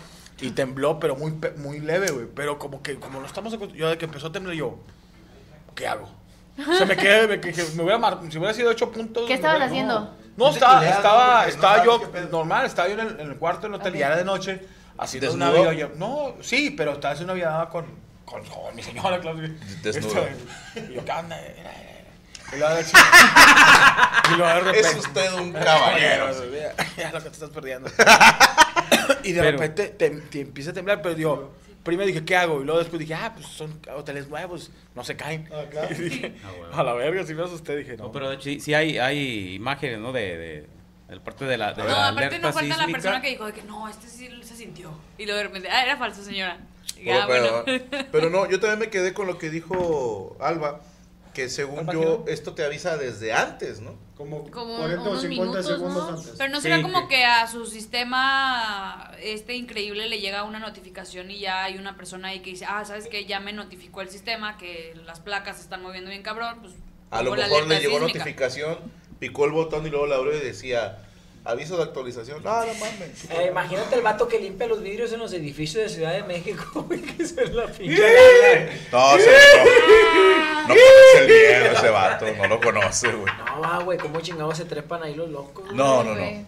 y 0.41 0.51
tembló, 0.51 0.99
pero 0.99 1.15
muy, 1.15 1.33
muy 1.57 1.79
leve, 1.79 2.11
güey. 2.11 2.25
Pero 2.35 2.59
como 2.59 2.81
que, 2.83 2.95
como 2.95 3.19
no 3.19 3.25
estamos 3.25 3.53
acostumbrados, 3.53 3.79
yo 3.79 3.89
de 3.89 3.97
que 3.97 4.05
empezó 4.05 4.27
a 4.27 4.31
temblar, 4.31 4.55
yo, 4.55 4.77
¿qué 5.75 5.87
hago? 5.87 6.09
Se 6.77 6.85
me 6.85 6.95
quedé, 6.95 7.27
me, 7.27 7.41
que, 7.41 7.51
que 7.53 7.63
me 7.75 7.83
hubiera 7.83 7.97
mar- 7.97 8.19
si 8.29 8.37
hubiera 8.37 8.53
sido 8.53 8.69
8 8.69 8.91
puntos. 8.91 9.25
¿Qué 9.27 9.33
estabas 9.33 9.57
hubiera- 9.57 9.71
haciendo? 9.71 9.99
No, 10.37 10.45
No 10.45 10.49
estaba, 10.51 10.77
culeas, 10.79 10.95
estaba, 10.97 11.47
estaba 11.47 11.83
yo 11.85 12.11
normal, 12.31 12.65
estaba 12.65 12.87
yo 12.87 12.93
en 12.95 12.99
el, 13.01 13.19
en 13.19 13.27
el 13.31 13.37
cuarto 13.37 13.63
del 13.63 13.73
hotel, 13.75 13.93
Ok. 13.93 13.99
ya 13.99 14.07
era 14.07 14.17
de 14.17 14.23
noche, 14.25 14.61
haciendo 14.97 15.33
una 15.33 15.47
¿Desnudo? 15.51 15.69
videollamada. 15.71 15.99
No, 15.99 16.35
sí, 16.43 16.69
pero 16.71 16.93
estaba 16.93 17.13
haciendo 17.13 17.33
una 17.33 17.37
videollamada 17.37 17.69
con, 17.69 17.85
con, 18.25 18.43
con 18.45 18.75
mi 18.75 18.83
señora, 18.83 19.19
claro. 19.19 19.39
Desnudo. 19.81 20.25
Y 20.89 20.93
yo, 20.93 21.03
¿qué 21.05 21.11
onda? 21.11 21.37
Y 22.53 22.57
luego 22.57 22.75
de 22.75 22.81
y 22.81 24.35
luego 24.37 24.47
de 24.53 24.59
repente. 24.59 24.79
Es 24.89 24.95
usted 24.97 25.33
un 25.33 25.53
caballero. 25.53 26.31
Ya 26.97 27.11
lo 27.11 27.17
que 27.23 27.29
te 27.29 27.33
estás 27.35 27.49
perdiendo. 27.49 27.89
y 29.23 29.31
de 29.31 29.41
Pero- 29.41 29.51
repente 29.57 29.87
te, 29.89 30.09
te 30.09 30.41
empieza 30.41 30.71
a 30.71 30.73
temblar, 30.73 31.01
pero 31.01 31.15
digo, 31.15 31.53
primero 31.83 32.07
dije, 32.07 32.23
¿qué 32.23 32.35
hago? 32.35 32.61
Y 32.61 32.65
luego 32.65 32.79
después 32.79 32.99
dije, 32.99 33.13
ah, 33.13 33.31
pues 33.33 33.47
son 33.47 33.79
hoteles 33.95 34.27
nuevos, 34.29 34.71
no 34.95 35.03
se 35.03 35.15
caen. 35.15 35.49
Ah, 35.51 35.63
claro. 35.69 35.95
Y 35.97 36.01
dije, 36.03 36.35
Ah, 36.71 36.79
a 36.79 36.83
la 36.83 36.93
verga, 36.93 37.25
si 37.25 37.33
me 37.33 37.43
asusté, 37.43 37.75
dije, 37.75 37.97
no. 37.97 38.05
No, 38.05 38.11
pero 38.11 38.29
de 38.29 38.35
hecho, 38.35 38.43
sí, 38.43 38.59
sí 38.59 38.73
hay, 38.73 38.97
hay 38.97 39.55
imágenes, 39.55 39.99
¿no? 39.99 40.11
De, 40.11 40.67
de, 41.07 41.19
parte 41.19 41.45
de 41.45 41.57
la, 41.57 41.73
de 41.73 41.83
No, 41.83 41.89
la 41.89 42.07
aparte 42.07 42.25
alerta 42.27 42.47
no 42.47 42.53
falta 42.53 42.77
la 42.77 42.87
persona 42.87 43.21
que 43.21 43.29
dijo 43.29 43.45
de 43.45 43.53
que 43.53 43.63
no, 43.63 43.87
este 43.89 44.07
sí 44.07 44.29
se 44.43 44.55
sintió. 44.55 44.91
Y 45.17 45.25
luego 45.25 45.37
de 45.37 45.43
repente, 45.43 45.69
ah, 45.69 45.83
era 45.83 45.97
falso, 45.97 46.23
señora. 46.23 46.57
Pero 48.11 48.29
no, 48.29 48.49
yo 48.49 48.59
también 48.59 48.79
me 48.79 48.89
quedé 48.89 49.13
con 49.13 49.27
lo 49.27 49.37
que 49.37 49.49
dijo 49.49 50.37
Alba, 50.39 50.81
que 51.33 51.49
según 51.49 51.89
yo, 51.91 52.25
esto 52.27 52.53
te 52.53 52.63
avisa 52.63 52.97
desde 52.97 53.33
antes, 53.33 53.81
¿no? 53.81 53.95
Como, 54.21 54.51
Como 54.51 54.77
40 54.77 55.01
o 55.03 55.09
unos 55.11 55.21
50 55.21 55.27
minutos, 55.43 55.65
segundos 55.65 56.03
¿no? 56.03 56.17
antes. 56.17 56.33
Pero 56.37 56.49
no 56.51 56.57
Sí, 56.57 56.63
será 56.63 56.81
como 56.81 57.07
que- 57.07 57.15
que 57.15 57.25
a 57.25 57.47
su 57.47 57.65
sistema 57.65 59.11
este 59.21 59.55
increíble 59.55 60.07
le 60.09 60.19
llega 60.19 60.43
una 60.43 60.59
notificación 60.59 61.31
y 61.31 61.39
ya 61.39 61.63
hay 61.63 61.77
una 61.77 61.95
persona 61.97 62.29
ahí 62.29 62.39
que 62.41 62.51
dice, 62.51 62.65
ah, 62.67 62.85
¿sabes 62.85 63.07
qué? 63.07 63.25
Ya 63.25 63.39
me 63.39 63.53
notificó 63.53 64.01
el 64.01 64.09
sistema 64.09 64.57
que 64.57 64.93
las 65.05 65.19
placas 65.19 65.57
se 65.57 65.63
están 65.63 65.81
moviendo 65.81 66.09
bien 66.09 66.21
cabrón, 66.23 66.59
pues 66.61 66.73
A 67.09 67.21
lo 67.23 67.31
mejor 67.35 67.67
le 67.67 67.79
llegó 67.79 67.97
sísmica. 67.97 68.19
notificación, 68.19 68.77
picó 69.19 69.45
el 69.45 69.51
botón 69.51 69.85
y 69.87 69.89
luego 69.89 70.05
la 70.07 70.15
abrió 70.17 70.35
y 70.35 70.39
decía, 70.39 70.99
aviso 71.43 71.75
de 71.77 71.83
actualización. 71.83 72.43
No, 72.43 72.59
no 72.65 72.73
mames. 72.75 73.29
Eh, 73.31 73.47
imagínate 73.49 73.95
el 73.95 74.01
vato 74.01 74.27
que 74.27 74.39
limpia 74.39 74.67
los 74.67 74.81
vidrios 74.83 75.11
en 75.13 75.19
los 75.19 75.33
edificios 75.33 75.83
de 75.83 75.89
Ciudad 75.89 76.13
de 76.13 76.23
México, 76.23 76.83
güey, 76.87 77.01
que 77.01 77.25
se 77.25 77.47
la 77.47 77.65
pinche. 77.67 78.01
No, 78.91 79.17
sí, 79.17 79.25
no. 79.25 79.91
No 80.61 80.75
conoce 80.75 81.17
el 81.19 81.27
miedo 81.27 81.71
ese 81.77 81.89
vato, 81.89 82.25
no 82.37 82.47
lo 82.47 82.59
conoce, 82.61 83.11
güey. 83.11 83.33
No, 83.55 83.61
va, 83.61 83.79
güey, 83.83 83.97
cómo 83.97 84.19
chingados 84.21 84.57
se 84.57 84.65
trepan 84.65 85.03
ahí 85.03 85.15
los 85.15 85.29
locos. 85.29 85.65
güey? 85.65 85.77
No, 85.77 86.03
no, 86.03 86.13
güey. 86.15 86.39
no. 86.39 86.45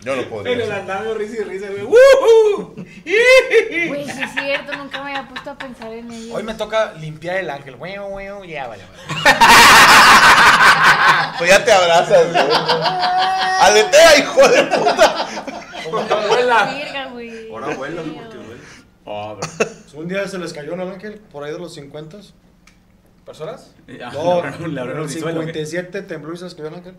Yo 0.00 0.14
no 0.14 0.22
podría. 0.28 0.52
En 0.54 0.60
el 0.60 0.70
hacer. 0.70 0.80
andamio, 0.82 1.14
risa 1.14 1.40
y 1.40 1.44
risa, 1.44 1.66
güey. 1.70 1.82
¡Woohoo! 1.82 2.74
Güey, 3.88 4.04
sí 4.08 4.22
es 4.22 4.32
cierto, 4.32 4.76
nunca 4.76 5.02
me 5.02 5.10
había 5.10 5.28
puesto 5.28 5.50
a 5.50 5.58
pensar 5.58 5.92
en 5.92 6.10
ello. 6.12 6.34
Hoy 6.34 6.42
me 6.44 6.54
toca 6.54 6.92
limpiar 6.94 7.38
el 7.38 7.50
ángel. 7.50 7.74
Güey, 7.76 7.96
güey, 7.96 8.48
ya, 8.48 8.68
vale, 8.68 8.84
vale. 8.84 9.38
Pues 11.38 11.50
ya 11.50 11.64
te 11.64 11.72
abrazas, 11.72 12.32
güey. 12.32 12.44
Aletea, 13.60 14.18
hijo 14.18 14.48
de 14.48 14.62
puta. 14.64 15.26
Como 15.84 16.00
tu 16.02 16.14
abuela. 16.14 17.08
Güey. 17.12 17.50
Ahora 17.50 17.74
vuelas 17.76 18.04
porque 18.04 18.36
duele. 18.36 18.60
Oh, 19.04 19.38
pero- 19.40 19.70
Un 20.00 20.08
día 20.08 20.28
se 20.28 20.38
les 20.38 20.52
cayó 20.52 20.76
¿no, 20.76 20.82
Ángel, 20.84 21.20
por 21.32 21.44
ahí 21.44 21.52
de 21.52 21.58
los 21.58 21.74
50. 21.74 22.18
¿Personas? 23.28 23.74
Ya, 23.86 24.10
No, 24.10 24.32
abrieron 24.42 24.96
los 24.96 25.14
el 25.14 25.20
suelo, 25.20 25.40
¿qué? 25.40 25.52
57 25.52 26.00
tembló 26.00 26.32
y 26.32 26.38
se 26.38 26.46
el 26.46 26.74
Ángel. 26.74 26.94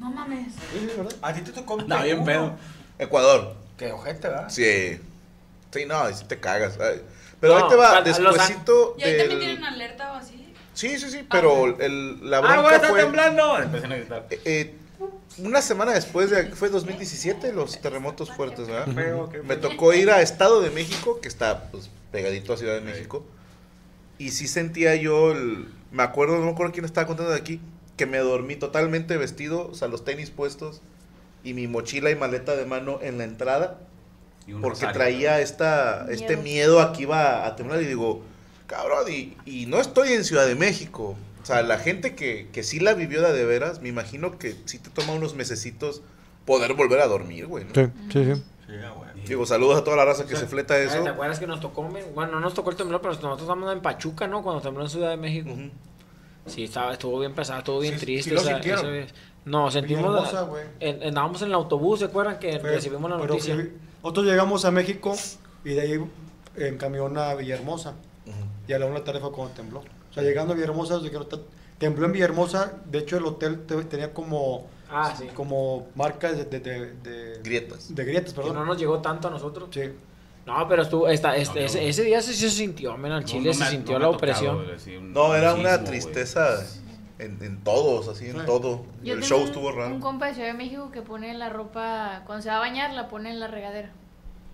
No 0.00 0.10
mames. 0.10 0.52
Sí, 0.72 0.90
¿verdad? 0.96 1.14
A 1.22 1.32
ti 1.32 1.42
te 1.42 1.52
tocó. 1.52 1.78
Andaba 1.78 2.02
bien 2.02 2.16
uno. 2.16 2.26
pedo. 2.26 2.56
Ecuador. 2.98 3.54
Qué 3.78 3.92
ojete, 3.92 4.26
¿verdad? 4.26 4.48
Sí. 4.48 5.00
Sí, 5.72 5.86
no, 5.86 6.12
sí 6.12 6.24
te 6.26 6.40
cagas. 6.40 6.76
Ay. 6.80 7.02
Pero 7.40 7.56
No, 7.56 7.64
ahí 7.64 7.70
te 7.70 7.76
va, 7.76 7.90
a- 7.92 7.96
a 7.98 8.00
los 8.00 8.06
despuésito 8.34 8.96
¿Y 8.98 9.04
ahí 9.04 9.18
también 9.18 9.28
del... 9.28 9.38
tienen 9.38 9.64
alerta 9.64 10.12
o 10.12 10.16
así? 10.16 10.52
Sí, 10.74 10.98
sí, 10.98 11.08
sí, 11.08 11.24
pero 11.30 11.78
el, 11.80 12.28
la 12.28 12.38
¡Ah, 12.38 12.40
bronca 12.40 12.74
está 12.74 12.88
fue... 12.88 13.02
temblando! 13.02 13.58
Empiezan 13.62 13.92
a 13.92 13.96
gritar. 13.96 14.26
eh, 14.30 14.40
eh, 14.44 14.74
una 15.38 15.62
semana 15.62 15.92
después 15.92 16.30
de... 16.30 16.46
Fue 16.56 16.70
2017 16.70 17.52
los 17.52 17.80
terremotos 17.80 18.32
fuertes, 18.32 18.66
¿verdad? 18.66 18.88
Me 19.44 19.56
tocó 19.56 19.94
ir 19.94 20.10
a 20.10 20.22
Estado 20.22 20.60
de 20.60 20.70
México, 20.70 21.20
que 21.20 21.28
está 21.28 21.70
pues, 21.70 21.88
pegadito 22.10 22.52
a 22.52 22.56
Ciudad 22.56 22.74
de 22.74 22.80
México. 22.80 23.24
Y 24.20 24.32
sí 24.32 24.46
sentía 24.46 24.94
yo 24.96 25.32
el... 25.32 25.66
Me 25.90 26.02
acuerdo, 26.02 26.38
no 26.38 26.44
me 26.44 26.50
acuerdo 26.50 26.72
quién 26.72 26.84
estaba 26.84 27.06
contando 27.06 27.32
de 27.32 27.38
aquí, 27.38 27.58
que 27.96 28.04
me 28.04 28.18
dormí 28.18 28.54
totalmente 28.54 29.16
vestido, 29.16 29.68
o 29.68 29.74
sea, 29.74 29.88
los 29.88 30.04
tenis 30.04 30.30
puestos 30.30 30.82
y 31.42 31.54
mi 31.54 31.66
mochila 31.66 32.10
y 32.10 32.16
maleta 32.16 32.54
de 32.54 32.66
mano 32.66 32.98
en 33.02 33.16
la 33.16 33.24
entrada. 33.24 33.78
Porque 34.44 34.68
rosario, 34.68 34.92
traía 34.92 35.40
esta, 35.40 36.06
este 36.10 36.36
Miedo. 36.36 36.42
miedo 36.42 36.80
a 36.80 36.92
que 36.92 37.02
iba 37.02 37.46
a 37.46 37.56
temblar 37.56 37.80
y 37.80 37.86
digo, 37.86 38.22
cabrón, 38.66 39.10
y, 39.10 39.36
y 39.46 39.64
no 39.66 39.80
estoy 39.80 40.12
en 40.12 40.24
Ciudad 40.24 40.46
de 40.46 40.54
México. 40.54 41.16
O 41.42 41.46
sea, 41.46 41.62
la 41.62 41.78
gente 41.78 42.14
que, 42.14 42.48
que 42.52 42.62
sí 42.62 42.78
la 42.78 42.92
vivió 42.92 43.22
de 43.22 43.32
de 43.32 43.44
veras, 43.46 43.80
me 43.80 43.88
imagino 43.88 44.38
que 44.38 44.54
sí 44.66 44.78
te 44.78 44.90
toma 44.90 45.14
unos 45.14 45.34
mesecitos 45.34 46.02
poder 46.44 46.74
volver 46.74 47.00
a 47.00 47.06
dormir, 47.06 47.46
güey. 47.46 47.64
¿no? 47.64 47.72
sí, 47.74 47.90
sí. 48.12 48.34
Sí, 48.66 48.72
güey. 48.96 48.99
Digo, 49.26 49.46
saludos 49.46 49.78
a 49.78 49.84
toda 49.84 49.96
la 49.96 50.04
raza 50.04 50.26
que 50.26 50.34
se 50.36 50.46
fleta 50.46 50.76
eso. 50.78 51.02
¿Te 51.02 51.08
acuerdas 51.10 51.38
que 51.38 51.46
nos 51.46 51.60
tocó? 51.60 51.82
Bueno, 52.14 52.32
no 52.32 52.40
nos 52.40 52.54
tocó 52.54 52.70
el 52.70 52.76
temblor, 52.76 53.00
pero 53.00 53.12
nosotros 53.14 53.40
estábamos 53.42 53.72
en 53.72 53.80
Pachuca, 53.80 54.26
¿no? 54.26 54.42
Cuando 54.42 54.60
tembló 54.62 54.82
en 54.82 54.90
Ciudad 54.90 55.10
de 55.10 55.16
México. 55.16 55.50
Sí, 56.46 56.64
estaba, 56.64 56.92
estuvo 56.94 57.18
bien 57.20 57.34
pesado, 57.34 57.58
estuvo 57.60 57.78
bien 57.80 57.94
Sí, 57.98 58.00
triste. 58.06 58.30
sí 58.30 58.34
lo. 58.36 59.06
No, 59.44 59.70
sentimos. 59.70 60.48
Güey. 60.48 60.64
en- 60.80 61.02
andábamos 61.02 61.40
en 61.42 61.48
el 61.48 61.54
autobús, 61.54 62.00
¿se 62.00 62.06
acuerdan 62.06 62.38
que 62.38 62.58
Pero- 62.60 62.74
recibimos 62.74 63.10
la 63.10 63.16
pero 63.18 63.28
noticia? 63.28 63.56
que 63.56 63.72
nosotros 64.02 64.26
llegamos 64.26 64.64
a 64.64 64.70
México 64.70 65.14
y 65.64 65.70
de 65.70 65.80
ahí 65.80 66.04
en 66.56 66.76
camión 66.78 67.16
a 67.16 67.34
Villahermosa. 67.34 67.94
Y 68.68 68.72
a 68.72 68.78
la 68.78 68.86
una 68.86 68.94
de 68.94 69.00
la 69.00 69.04
tarde 69.04 69.20
fue 69.20 69.32
cuando 69.32 69.54
tembló. 69.54 69.80
O 69.80 70.12
sea, 70.12 70.22
llegando 70.22 70.52
a 70.52 70.56
Villahermosa, 70.56 70.98
tembló 71.80 72.06
en 72.06 72.12
Villahermosa. 72.12 72.74
De 72.84 72.98
hecho, 72.98 73.16
el 73.16 73.24
hotel 73.26 73.66
te- 73.66 73.82
tenía 73.84 74.14
como, 74.14 74.68
Ah, 74.88 75.12
sí. 75.18 75.26
como 75.34 75.88
marcas 75.96 76.36
de, 76.36 76.44
de, 76.44 76.60
de, 76.60 76.92
de- 77.02 77.40
Grietas. 77.42 77.92
de 77.92 78.04
grietas, 78.04 78.32
Que 78.34 78.40
perdón. 78.40 78.54
no 78.56 78.64
nos 78.66 78.78
llegó 78.78 79.00
tanto 79.00 79.26
a 79.26 79.30
nosotros. 79.32 79.68
Sí. 79.72 79.82
No, 80.46 80.66
pero 80.68 80.82
estuvo, 80.82 81.08
esta, 81.08 81.36
este, 81.36 81.60
No, 81.60 81.66
ese, 81.66 81.80
no. 81.82 81.88
ese 81.88 82.02
día 82.04 82.22
sí 82.22 82.34
se 82.34 82.50
sintió, 82.50 82.96
men, 82.96 83.12
al 83.12 83.24
Chile 83.24 83.48
no 83.48 83.52
se 83.54 83.64
me 83.64 83.70
sintió 83.70 83.94
la 83.98 84.06
tocado, 84.06 84.16
opresión. 84.16 84.56
güey, 84.64 84.74
así, 84.76 84.96
un- 84.96 85.12
No, 85.12 85.34
era 85.34 85.54
un 85.54 85.60
una 85.60 85.72
sismo, 85.78 85.86
tristeza 85.88 86.48
en, 87.18 87.38
en 87.42 87.62
todos, 87.62 88.08
así, 88.08 88.26
en 88.28 88.38
Sí. 88.40 88.46
todo. 88.46 88.84
Yo 89.02 89.14
el 89.14 89.22
show 89.22 89.40
un- 89.40 89.46
estuvo 89.46 89.70
raro. 89.72 89.94
Un 89.94 90.00
compa 90.00 90.26
de 90.28 90.34
Ciudad 90.34 90.48
de 90.48 90.54
México 90.54 90.90
que 90.90 91.02
pone 91.02 91.32
la 91.34 91.50
ropa, 91.50 92.22
cuando 92.26 92.42
se 92.42 92.48
va 92.48 92.56
a 92.56 92.60
bañar, 92.60 92.92
la 92.94 93.08
pone 93.08 93.30
en 93.30 93.38
la 93.40 93.46
regadera. 93.48 93.90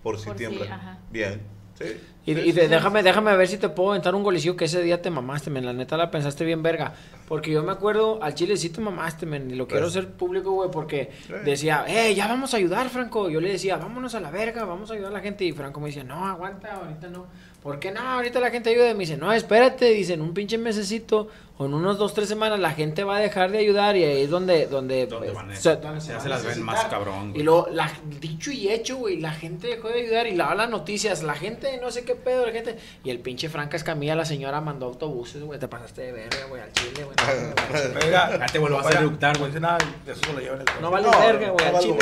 Por 0.03 0.19
si 0.19 0.25
por 0.25 0.37
si, 0.37 0.45
tiembla. 0.47 0.75
ajá. 0.75 0.97
Bien. 1.11 1.41
Sí. 1.79 1.85
Y, 2.27 2.31
y 2.33 2.51
de- 2.51 2.67
déjame, 2.67 3.01
déjame 3.03 3.35
ver 3.37 3.47
si 3.47 3.57
te 3.57 3.69
puedo 3.69 3.91
aventar 3.91 4.13
un 4.13 4.21
golecillo 4.21 4.55
que 4.55 4.65
ese 4.65 4.83
día 4.83 5.01
te 5.01 5.09
mamaste, 5.09 5.49
men. 5.49 5.65
La 5.65 5.71
neta 5.73 5.95
la 5.97 6.11
pensaste 6.11 6.43
bien 6.45 6.61
verga. 6.61 6.93
Porque 7.27 7.51
yo 7.51 7.63
me 7.63 7.71
acuerdo, 7.71 8.21
al 8.21 8.33
chile 8.35 8.55
sí 8.57 8.69
te 8.69 8.81
mamaste, 8.81 9.25
men. 9.25 9.49
Y 9.49 9.55
lo 9.55 9.65
quiero 9.67 9.87
hacer 9.87 10.09
público, 10.11 10.51
güey, 10.51 10.69
porque 10.69 11.09
decía, 11.45 11.85
eh, 11.87 12.13
ya 12.13 12.27
vamos 12.27 12.53
a 12.53 12.57
ayudar, 12.57 12.89
Franco. 12.89 13.29
Yo 13.29 13.39
le 13.41 13.49
decía, 13.49 13.77
vámonos 13.77 14.13
a 14.13 14.19
la 14.19 14.29
verga, 14.29 14.65
vamos 14.65 14.91
a 14.91 14.93
ayudar 14.93 15.11
a 15.11 15.13
la 15.13 15.21
gente. 15.21 15.45
Y 15.45 15.53
Franco 15.53 15.79
me 15.79 15.87
decía, 15.87 16.03
no, 16.03 16.27
aguanta, 16.27 16.75
ahorita 16.75 17.07
no. 17.07 17.25
¿Por 17.63 17.79
qué 17.79 17.91
no? 17.91 18.01
Ahorita 18.01 18.39
la 18.39 18.51
gente 18.51 18.69
ayuda. 18.69 18.89
Y 18.91 18.93
me 18.93 18.99
dice, 19.01 19.17
no, 19.17 19.31
espérate, 19.33 19.85
dice, 19.85 20.13
en 20.13 20.21
un 20.21 20.33
pinche 20.33 20.57
mesecito 20.57 21.27
o 21.57 21.65
en 21.65 21.73
unos 21.73 21.97
dos, 21.97 22.13
tres 22.13 22.29
semanas 22.29 22.59
la 22.59 22.69
gente 22.71 23.03
va 23.03 23.17
a 23.17 23.19
dejar 23.19 23.51
de 23.51 23.57
ayudar 23.57 23.97
y 23.97 24.03
ahí 24.03 24.21
es 24.21 24.29
donde, 24.29 24.67
donde, 24.67 25.07
Donde 25.07 25.27
pues, 25.31 25.35
van 25.35 25.51
a- 25.51 25.55
se, 25.55 25.69
donde 25.71 25.83
ya 25.85 25.91
van 25.91 26.01
se 26.01 26.13
a 26.13 26.29
las 26.29 26.45
ven 26.45 26.61
más 26.61 26.85
cabrón, 26.85 27.31
güey. 27.31 27.41
Y 27.41 27.43
luego, 27.43 27.67
la, 27.71 27.91
dicho 28.21 28.51
y 28.51 28.69
hecho, 28.69 28.97
güey, 28.97 29.19
la 29.19 29.31
gente 29.31 29.67
dejó 29.67 29.87
de 29.89 30.01
ayudar 30.03 30.27
y 30.27 30.35
la 30.35 30.53
las 30.53 30.69
noticias, 30.69 31.23
la 31.23 31.33
gente, 31.33 31.79
no 31.81 31.89
sé 31.91 32.03
qué 32.05 32.13
pedo, 32.17 32.45
la 32.45 32.51
gente. 32.51 32.77
Y 33.03 33.09
el 33.09 33.19
pinche 33.19 33.49
Franca 33.49 33.77
Escamilla, 33.77 34.15
la 34.15 34.25
señora 34.25 34.61
mandó 34.61 34.85
autobuses, 34.87 35.41
güey, 35.43 35.59
te 35.59 35.67
pasaste 35.67 36.01
de 36.01 36.11
verga, 36.11 36.45
güey, 36.49 36.61
al 36.61 36.71
chile, 36.73 37.03
güey. 37.03 37.15
Ya 38.11 38.45
te 38.51 38.59
vuelvo 38.59 38.85
a 38.85 38.91
eructar, 38.91 39.37
güey. 39.37 39.51
nada, 39.59 39.77
de 40.05 40.11
eso 40.11 40.21
se 40.25 40.33
lo 40.33 40.39
llevan 40.39 40.61
el 40.61 40.81
No 40.81 40.91
vale 40.91 41.09
verga, 41.09 41.49
güey, 41.49 41.71
no 41.71 41.77
al 41.77 41.83
chile. 41.83 41.97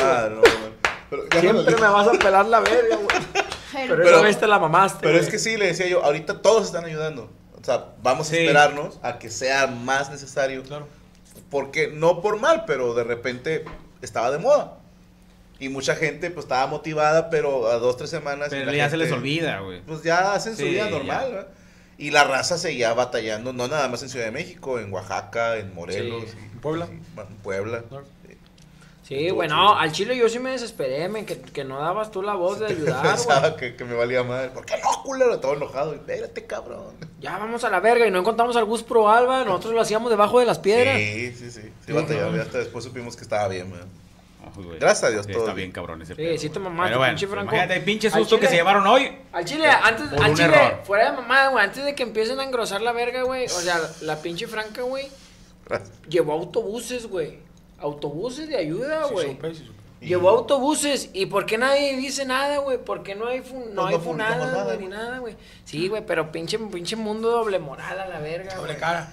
Siempre 1.40 1.76
me 1.76 1.88
vas 1.88 2.08
a 2.08 2.12
pelar 2.14 2.46
la 2.48 2.60
verga, 2.60 2.96
güey. 2.98 3.18
Pero, 3.74 3.96
Pero- 3.98 4.10
esa 4.10 4.22
vez 4.22 4.40
te 4.40 4.48
la 4.48 4.60
mamaste. 4.60 5.00
Pero 5.02 5.14
güey. 5.14 5.24
es 5.24 5.30
que 5.30 5.40
sí, 5.40 5.58
le 5.58 5.68
decía 5.68 5.88
yo, 5.88 6.04
ahorita 6.04 6.42
todos 6.42 6.66
están 6.66 6.86
ayudando. 6.86 7.30
O 7.60 7.64
sea, 7.64 7.94
vamos 8.02 8.32
a 8.32 8.36
esperarnos 8.36 9.00
a 9.02 9.18
que 9.20 9.30
sea 9.30 9.68
más 9.68 10.10
necesario. 10.12 10.64
Claro. 10.64 10.88
Porque 11.50 11.90
no 11.90 12.22
por 12.22 12.40
mal, 12.40 12.64
pero 12.66 12.94
de 12.94 13.04
repente 13.04 13.66
estaba 14.02 14.32
de 14.32 14.38
moda. 14.38 14.78
Y 15.60 15.70
mucha 15.70 15.96
gente 15.96 16.30
pues 16.32 16.46
estaba 16.46 16.68
motivada, 16.68 17.30
pero 17.30 17.68
a 17.70 17.78
dos, 17.78 17.96
tres 17.98 18.10
semanas... 18.10 18.50
Pero 18.50 18.74
ya 18.74 18.90
se 18.90 18.98
les 18.98 19.12
olvida, 19.12 19.60
güey. 19.62 19.82
Pues 19.82 20.04
ya 20.04 20.34
hacen 20.34 20.56
su 20.58 20.64
Sí, 20.64 20.70
vida 20.70 20.90
normal, 20.90 21.32
¿verdad? 21.32 21.48
Y 21.98 22.12
la 22.12 22.26
raza 22.26 22.58
seguía 22.58 22.94
batallando, 22.94 23.54
no 23.54 23.68
nada 23.70 23.88
más 23.88 24.04
en 24.04 24.10
Ciudad 24.10 24.26
de 24.26 24.32
México, 24.32 24.80
en 24.80 24.92
Oaxaca, 24.92 25.56
en 25.58 25.74
Morelos. 25.74 26.24
Sí. 26.32 26.38
y- 26.38 26.44
¿En 26.56 26.60
Puebla? 26.60 26.88
en 26.92 27.36
Puebla. 27.42 27.84
Sí, 29.04 29.30
güey, 29.30 29.48
no, 29.48 29.78
al 29.78 29.92
chile 29.92 30.18
yo 30.18 30.28
sí 30.28 30.40
me 30.40 30.50
desesperé, 30.52 31.08
men, 31.10 31.28
que, 31.28 31.40
que 31.40 31.64
no 31.64 31.80
dabas 31.80 32.10
tú 32.10 32.24
la 32.24 32.34
voz 32.34 32.60
de 32.60 32.66
ayudar. 32.70 33.04
Pensaba 33.04 33.56
que, 33.56 33.76
que 33.76 33.86
me 33.86 33.94
valía 33.94 34.24
madre. 34.24 34.50
¿Por 34.50 34.66
qué 34.66 34.74
no, 34.84 35.04
culero? 35.04 35.40
Todo 35.40 35.54
enojado. 35.54 35.94
Espérate, 35.94 36.46
cabrón. 36.46 36.96
Ya 37.22 37.38
vamos 37.38 37.64
a 37.64 37.70
la 37.70 37.80
verga 37.80 38.08
y 38.08 38.12
no 38.12 38.20
encontramos 38.20 38.56
al 38.56 38.66
Gus 38.66 38.82
Pro 38.82 39.08
Alba, 39.08 39.46
nosotros 39.46 39.74
lo 39.74 39.82
hacíamos 39.82 40.10
debajo 40.10 40.40
de 40.40 40.48
las 40.48 40.58
piedras. 40.58 40.98
Sí, 40.98 41.34
sí, 41.34 41.52
sí. 41.52 41.62
Sí, 41.86 41.92
batallaba. 41.94 42.36
Y 42.36 42.40
hasta 42.40 42.58
después 42.58 42.84
supimos 42.84 43.16
que 43.16 43.22
estaba 43.22 43.48
bien, 43.48 43.72
¿verdad? 43.72 43.86
Güey. 44.56 44.80
Gracias 44.80 45.04
a 45.04 45.10
Dios, 45.10 45.26
Sí, 45.26 45.32
todo 45.32 45.44
Está 45.44 45.54
bien. 45.54 45.72
cabrón 45.72 46.02
ese 46.02 46.14
Sí, 46.16 46.22
pedo, 46.22 46.38
sí 46.38 46.48
güey. 46.50 46.60
mamaste, 46.60 46.90
Pero 46.90 47.00
bueno, 47.00 47.12
pinche 47.14 47.28
Franco. 47.28 47.44
Imagínate 47.56 47.74
el 47.80 47.84
pinche 47.84 48.10
susto 48.10 48.36
que 48.36 48.42
chile- 48.42 48.50
se 48.50 48.56
llevaron 48.56 48.88
hoy. 48.88 49.18
Al 49.34 49.46
chile, 49.46 49.68
antes, 49.68 50.08
Por 50.10 50.24
al 50.24 50.32
un 50.32 50.36
chile, 50.38 50.56
error. 50.56 50.82
fuera 50.86 51.12
de 51.12 51.18
mamada, 51.18 51.50
güey, 51.50 51.64
antes 51.66 51.84
de 51.84 51.96
que 51.96 52.04
empiecen 52.04 52.40
a 52.40 52.44
engrosar 52.44 52.82
la 52.82 52.92
verga, 52.92 53.24
güey, 53.24 53.46
o 53.46 53.50
sea, 53.50 53.80
la 54.02 54.22
pinche 54.22 54.48
Franca, 54.48 54.82
güey, 54.84 55.08
llevó 56.08 56.34
autobuses, 56.34 57.08
güey. 57.08 57.40
Autobuses 57.80 58.48
de 58.48 58.58
ayuda, 58.58 59.08
Sí, 59.08 59.14
güey. 59.14 59.28
supe, 59.32 59.54
sí, 59.56 59.66
supe. 59.66 59.76
Llevó 60.06 60.30
autobuses. 60.30 61.10
¿Y 61.14 61.26
por 61.26 61.46
qué 61.46 61.58
nadie 61.58 61.96
dice 61.98 62.26
nada, 62.26 62.60
güey? 62.60 62.78
¿Por 62.78 63.02
qué 63.04 63.16
no 63.16 63.28
hay, 63.28 63.42
fun- 63.42 63.74
no 63.74 63.82
Pues 63.84 63.88
hay 63.94 63.98
no 63.98 64.04
publicamos 64.04 64.04
funadas, 64.04 64.52
nada, 64.54 64.64
güey, 64.66 64.78
ni 64.78 64.88
nada, 64.88 65.18
güey? 65.20 65.36
Sí, 65.64 65.88
güey, 65.88 66.06
pero 66.06 66.32
pinche, 66.32 66.60
pinche 66.60 66.96
mundo 66.96 67.32
doble 67.32 67.58
moral 67.60 68.00
a 68.00 68.06
la 68.08 68.20
verga, 68.20 68.54
Doble 68.56 68.78
cara. 68.78 69.10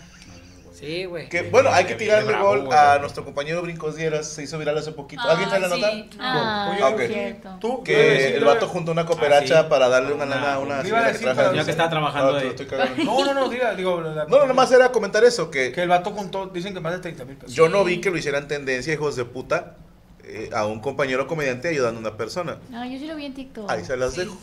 Sí, 0.82 1.04
güey. 1.04 1.28
Que, 1.28 1.42
bueno, 1.42 1.70
hay 1.72 1.84
que 1.84 1.94
tirarle 1.94 2.26
bravo, 2.32 2.48
gol 2.64 2.72
a 2.72 2.98
nuestro 2.98 3.24
compañero 3.24 3.62
Brincos 3.62 3.94
Dieras. 3.94 4.26
Se 4.26 4.42
hizo 4.42 4.58
viral 4.58 4.76
hace 4.76 4.90
poquito. 4.90 5.22
¿Alguien 5.22 5.48
trae 5.48 5.60
la 5.60 5.66
Ah, 5.68 5.70
nota? 5.70 5.90
sí. 5.92 6.10
Ah, 6.18 6.76
Ah, 6.82 6.94
cierto. 7.06 7.56
Tú, 7.60 7.84
Que 7.84 8.34
el 8.36 8.44
vato 8.44 8.66
juntó 8.66 8.90
una 8.90 9.06
cooperacha 9.06 9.60
Ah, 9.60 9.62
sí. 9.62 9.68
para 9.70 9.88
darle 9.88 10.12
una 10.12 10.24
lana 10.26 10.54
a 10.54 10.58
una 10.58 10.84
Iba 10.84 10.98
a 11.06 11.14
señora 11.14 11.36
que 11.36 11.52
decir, 11.58 11.70
estaba 11.70 11.88
trabajando 11.88 12.28
Ah, 12.30 12.42
lo 12.42 12.82
ahí. 12.82 13.04
No, 13.04 13.24
no, 13.24 13.32
no, 13.34 13.48
diga, 13.48 13.74
digo. 13.76 14.00
la- 14.00 14.24
No, 14.24 14.38
no, 14.38 14.46
nomás 14.46 14.72
era 14.72 14.90
comentar 14.90 15.22
eso, 15.22 15.52
que 15.52 15.70
Que 15.70 15.82
el 15.84 15.88
vato 15.88 16.10
juntó, 16.10 16.46
dicen 16.46 16.74
que 16.74 16.80
más 16.80 16.94
de 16.94 16.98
30 16.98 17.24
mil 17.26 17.36
pesos. 17.36 17.54
yo 17.54 17.68
no 17.68 17.84
vi 17.84 18.00
que 18.00 18.10
lo 18.10 18.16
hicieran 18.18 18.48
tendencia, 18.48 18.92
hijos 18.92 19.14
de 19.14 19.24
puta, 19.24 19.76
eh, 20.24 20.50
a 20.52 20.66
un 20.66 20.80
compañero 20.80 21.28
comediante 21.28 21.68
ayudando 21.68 21.98
a 21.98 22.00
una 22.08 22.16
persona. 22.16 22.58
No, 22.70 22.84
yo 22.84 22.98
sí 22.98 23.06
lo 23.06 23.14
vi 23.14 23.26
en 23.26 23.34
TikTok. 23.34 23.70
Ahí 23.70 23.84
se 23.84 23.96
las 23.96 24.14
Sí. 24.14 24.20
dejo. 24.22 24.36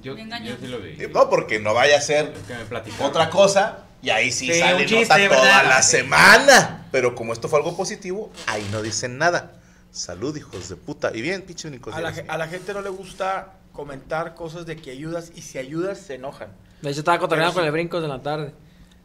Yo, 0.00 0.16
sí 0.16 0.66
lo 0.68 0.78
vi. 0.78 0.92
Y 1.04 1.06
No, 1.12 1.28
porque 1.28 1.60
no 1.60 1.74
vaya 1.74 1.98
a 1.98 2.00
ser 2.00 2.32
Es 2.34 2.42
que 2.48 2.54
me 2.54 2.64
platicaron. 2.64 3.06
otra 3.08 3.28
cosa 3.28 3.80
y 4.02 4.10
ahí 4.10 4.30
sí, 4.32 4.52
Sí, 4.52 4.58
sale 4.58 4.84
chiste, 4.86 5.24
nota 5.28 5.36
toda 5.36 5.62
la 5.62 5.82
semana. 5.82 6.86
Pero 6.92 7.14
como 7.14 7.32
esto 7.32 7.48
fue 7.48 7.58
algo 7.60 7.76
positivo, 7.76 8.30
ahí 8.46 8.66
no 8.70 8.82
dicen 8.82 9.16
nada. 9.16 9.52
Salud, 9.90 10.36
hijos 10.36 10.68
de 10.68 10.76
puta. 10.76 11.10
Y 11.14 11.22
bien, 11.22 11.42
pinche. 11.42 11.68
A 11.92 12.00
la, 12.00 12.12
a 12.28 12.38
la 12.38 12.48
gente 12.48 12.74
no 12.74 12.80
le 12.82 12.88
gusta 12.90 13.54
comentar 13.72 14.34
cosas 14.34 14.66
de 14.66 14.76
que 14.76 14.90
ayudas 14.90 15.32
y 15.34 15.42
si 15.42 15.58
ayudas 15.58 15.98
se 15.98 16.14
enojan. 16.16 16.48
De 16.82 16.90
hecho, 16.90 17.00
estaba 17.00 17.18
cotorreando 17.18 17.54
con 17.54 17.62
sí. 17.62 17.66
el 17.66 17.72
brincos 17.72 18.02
de 18.02 18.08
la 18.08 18.20
tarde. 18.20 18.52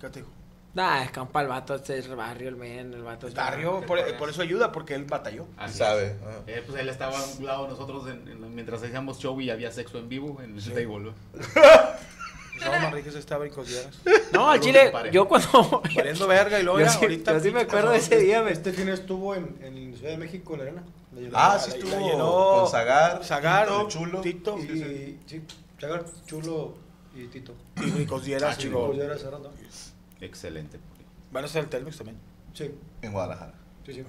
¿Qué 0.01 0.10
te 0.10 0.19
digo? 0.19 0.31
Nah, 0.73 1.03
es 1.03 1.12
campa 1.12 1.41
el 1.41 1.47
vato, 1.47 1.73
este 1.73 1.97
es 1.97 2.05
el 2.05 2.15
barrio, 2.15 2.49
el 2.49 2.55
men, 2.55 2.93
el 2.93 3.01
vato. 3.01 3.25
El 3.25 3.33
es 3.33 3.38
barrio, 3.38 3.81
por, 3.88 3.99
por 4.17 4.29
eso 4.29 4.41
ayuda, 4.43 4.71
porque 4.71 4.93
él 4.93 5.05
batalló. 5.05 5.45
Así 5.57 5.71
es. 5.71 5.77
sabe. 5.77 6.15
ah. 6.23 6.41
Eh, 6.45 6.63
pues 6.67 6.79
él 6.79 6.88
estaba 6.89 7.17
a 7.17 7.23
un 7.39 7.45
lado 7.45 7.63
de 7.63 7.69
nosotros 7.69 8.07
en- 8.10 8.27
en- 8.27 8.53
mientras 8.55 8.83
hacíamos 8.83 9.17
show 9.17 9.39
y 9.41 9.49
había 9.49 9.71
sexo 9.71 9.97
en 9.97 10.07
vivo 10.07 10.39
en 10.43 10.57
ese 10.57 10.69
table, 10.71 10.99
¿no? 10.99 11.13
Gustavo 12.58 12.80
Manríquez 12.82 13.15
está 13.15 13.38
brincos 13.38 13.67
días. 13.67 13.88
No, 14.34 14.50
al 14.50 14.60
chile, 14.60 14.91
yo 15.12 15.28
cuando... 15.28 15.82
Valiendo 15.96 16.28
verga 16.28 16.60
y 16.60 16.63
luego 16.63 16.80
Yo 16.86 16.89
sí- 16.89 16.98
ahorita. 17.02 17.34
yo 17.34 17.39
sí 17.39 17.52
me 17.52 17.62
acuerdo 17.62 17.91
de 17.91 17.98
ese 17.98 18.17
día, 18.20 18.41
men. 18.43 18.54
Este 18.54 18.74
fin 18.74 18.89
estuvo 18.89 19.36
en, 19.36 19.58
en 19.62 19.96
Ciudad 19.96 20.12
de 20.12 20.17
México, 20.17 20.54
en 20.54 20.60
la 20.60 20.65
arena. 20.65 20.84
La 21.13 21.22
llenó. 21.22 21.38
Ah, 21.38 21.60
sí 21.60 21.72
estuvo 21.72 21.91
la 21.91 22.00
llenó 22.00 22.32
con 22.62 22.70
Zagar, 22.70 23.24
Zagar, 23.24 23.67
Tito, 23.67 23.88
Chulo. 23.88 24.22
Tito 24.22 24.58
Y, 24.60 24.62
y- 24.63 25.20
sí, 25.26 25.41
Chagar, 25.78 26.06
Chulo 26.26 26.76
y 27.15 27.28
Tito. 27.28 27.54
y 27.78 27.82
Ricos 27.91 28.26
Dieras. 28.26 28.58
Ah, 28.60 28.91
ya 28.96 29.04
era 29.06 29.17
cerrando. 29.17 29.52
Excelente. 30.22 30.80
Van 31.32 31.43
a 31.46 31.48
ser 31.48 31.63
el 31.63 31.70
Telmex 31.70 31.98
también. 31.98 32.17
Sí, 32.54 32.72
En 33.02 33.12
Guadalajara. 33.12 33.54
sí, 33.86 33.93
sí. 33.93 34.04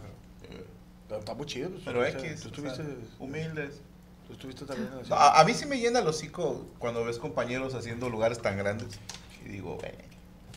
Pero 1.08 1.20
está 1.20 1.34
muy 1.34 1.46
chido. 1.46 1.70
pues, 1.70 1.82
Pero 1.84 2.04
X, 2.04 2.40
Tú 2.42 2.48
estuviste, 2.48 2.84
humildes. 3.18 3.80
Tú 4.28 4.34
estuviste 4.34 4.64
también. 4.64 4.86
en 4.88 4.94
la 4.94 4.98
No, 5.00 5.04
ciudad. 5.06 5.20
a, 5.20 5.40
a 5.40 5.44
mí 5.44 5.54
sí 5.54 5.66
me 5.66 5.78
llena 5.80 5.98
el 6.00 6.06
hocico 6.06 6.66
cuando 6.78 7.04
ves 7.04 7.18
compañeros 7.18 7.74
haciendo 7.74 8.08
lugares 8.08 8.40
tan 8.40 8.56
grandes. 8.56 8.98
Y 9.44 9.48
digo, 9.48 9.76
güey. 9.76 9.92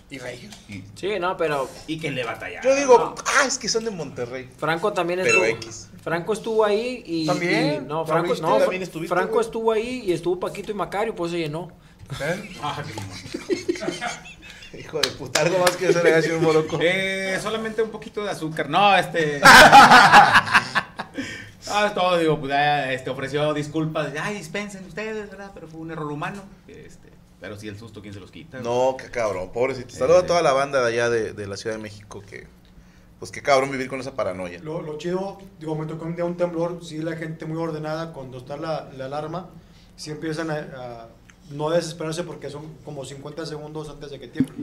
Y 0.10 0.18
y- 0.18 0.84
Sí, 0.96 1.20
no, 1.22 1.38
pero 1.38 1.70
Y 1.88 1.98
que 1.98 2.12
le 2.12 2.26
batallaron. 2.26 2.70
Yo 2.70 2.76
digo, 2.78 3.16
ah, 3.26 3.46
es 3.48 3.58
que 3.58 3.70
son 3.70 3.86
de 3.86 3.92
Monterrey. 3.92 4.50
Franco 4.58 4.92
también 4.92 5.22
Pero 5.24 5.46
estuvo. 5.46 5.66
X. 5.70 5.90
Franco 6.04 6.34
estuvo 6.34 6.66
ahí 6.66 7.02
y. 7.06 7.26
¿También? 7.26 7.76
y- 7.76 7.88
no, 7.88 8.00
¿Lo 8.00 8.06
Franco, 8.06 8.36
no, 8.42 8.58
¿También 8.58 8.82
estuviste, 8.84 9.16
Franco 9.16 9.36
güey? 9.36 9.46
estuvo 9.46 9.72
ahí 9.72 10.04
y 10.06 10.12
estuvo 10.12 10.38
Paquito 10.38 10.70
y 10.72 10.74
Macario, 10.76 11.16
pues 11.16 11.32
se 11.32 11.38
llenó. 11.40 11.72
Ah, 12.62 12.84
qué. 12.86 14.78
Hijo 14.80 15.00
de 15.02 15.10
puta, 15.12 15.42
algo 15.42 15.60
más 15.60 15.76
que 15.78 15.88
hacer 15.88 16.06
allá, 16.06 16.22
señor 16.22 16.40
Moroco. 16.42 16.78
Eh, 16.82 17.38
solamente 17.42 17.82
un 17.82 17.90
poquito 17.90 18.24
de 18.24 18.30
azúcar. 18.32 18.70
No, 18.70 18.96
este. 18.98 19.40
Ah, 21.74 21.94
todo, 21.94 22.18
digo, 22.18 22.40
pues 22.40 22.50
ya, 22.50 22.92
este, 22.92 23.10
ofreció 23.10 23.54
disculpas. 23.54 24.14
Ay, 24.22 24.36
dispensen 24.36 24.86
ustedes, 24.86 25.30
¿verdad? 25.30 25.52
Pero 25.54 25.68
fue 25.68 25.80
un 25.80 25.92
error 25.92 26.12
humano. 26.12 26.42
Este, 26.68 27.10
pero 27.40 27.58
sí, 27.58 27.68
el 27.68 27.78
susto, 27.78 28.02
¿quién 28.02 28.14
se 28.14 28.20
los 28.20 28.32
quita? 28.32 28.60
No, 28.60 28.96
qué 28.98 29.10
cabrón, 29.10 29.52
pobrecito. 29.52 29.96
Saludo 29.96 30.20
a 30.20 30.26
toda 30.26 30.42
la 30.42 30.54
banda 30.54 30.82
de 30.82 30.88
allá 30.88 31.10
de, 31.10 31.34
de 31.34 31.48
la 31.48 31.58
Ciudad 31.58 31.76
de 31.76 31.82
México 31.82 32.22
que, 32.22 32.48
pues 33.20 33.32
qué 33.32 33.42
cabrón 33.42 33.72
vivir 33.72 33.88
con 33.88 34.00
esa 34.00 34.14
paranoia. 34.14 34.60
Lo, 34.64 34.82
lo 34.82 34.98
chido, 34.98 35.38
digo, 35.60 35.76
me 35.76 35.86
tocó 35.86 36.06
un 36.06 36.16
día 36.16 36.26
un 36.26 36.38
temblor, 36.38 36.84
sí, 36.84 37.00
la 37.00 37.16
gente 37.16 37.46
muy 37.46 37.58
ordenada, 37.58 38.14
cuando 38.14 38.38
está 38.38 38.58
la, 38.58 38.90
la 38.96 39.06
alarma, 39.06 39.50
sí 39.96 40.12
empiezan 40.12 40.52
a, 40.52 40.56
a 40.56 41.08
no 41.52 41.70
desesperarse 41.70 42.24
porque 42.24 42.50
son 42.50 42.64
como 42.86 43.06
50 43.06 43.46
segundos 43.46 43.90
antes 43.90 44.12
de 44.12 44.20
que 44.20 44.28
tiemble. 44.28 44.56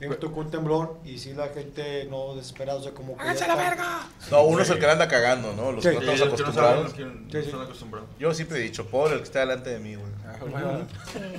Me 0.00 0.14
tocó 0.14 0.40
un 0.40 0.50
temblor 0.50 0.98
y 1.04 1.18
sí 1.18 1.32
la 1.32 1.48
gente 1.48 2.06
no 2.08 2.36
desesperada, 2.36 2.78
o 2.78 2.82
sea, 2.82 2.92
como 2.92 3.16
que... 3.16 3.22
¡Háganse 3.22 3.48
la 3.48 3.54
está- 3.54 3.68
verga! 3.70 4.06
No, 4.30 4.42
uno 4.44 4.62
es 4.62 4.70
el 4.70 4.78
que 4.78 4.86
la 4.86 4.92
anda 4.92 5.08
cagando, 5.08 5.52
¿no? 5.54 5.72
Los 5.72 5.82
Sí. 5.82 5.90
que 5.90 5.96
no 5.96 6.00
Sí, 6.02 6.08
estamos 6.12 6.20
los 6.20 6.36
que 6.36 6.42
no 6.42 6.48
acostumbrados. 6.48 6.70
saben, 6.70 6.84
los 6.84 6.92
que 6.94 7.04
no 7.04 7.32
Sí, 7.32 7.38
sí. 7.42 7.48
están 7.50 7.62
acostumbrados. 7.62 8.08
Yo 8.18 8.34
siempre 8.34 8.58
he 8.58 8.62
dicho, 8.62 8.86
pobre 8.86 9.14
el 9.14 9.18
que 9.18 9.24
está 9.24 9.40
delante 9.40 9.70
de 9.70 9.78
mí, 9.80 9.96
güey. 9.96 10.08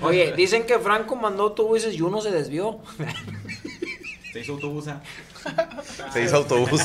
Oye, 0.01 0.33
dicen 0.35 0.65
que 0.65 0.77
Franco 0.79 1.15
mandó 1.15 1.43
autobuses 1.43 1.93
y 1.93 2.01
uno 2.01 2.19
se 2.21 2.31
desvió. 2.31 2.79
Se 4.33 4.41
hizo 4.41 4.53
autobusa. 4.53 5.01
Se 6.13 6.21
hizo 6.23 6.35
autobús. 6.37 6.81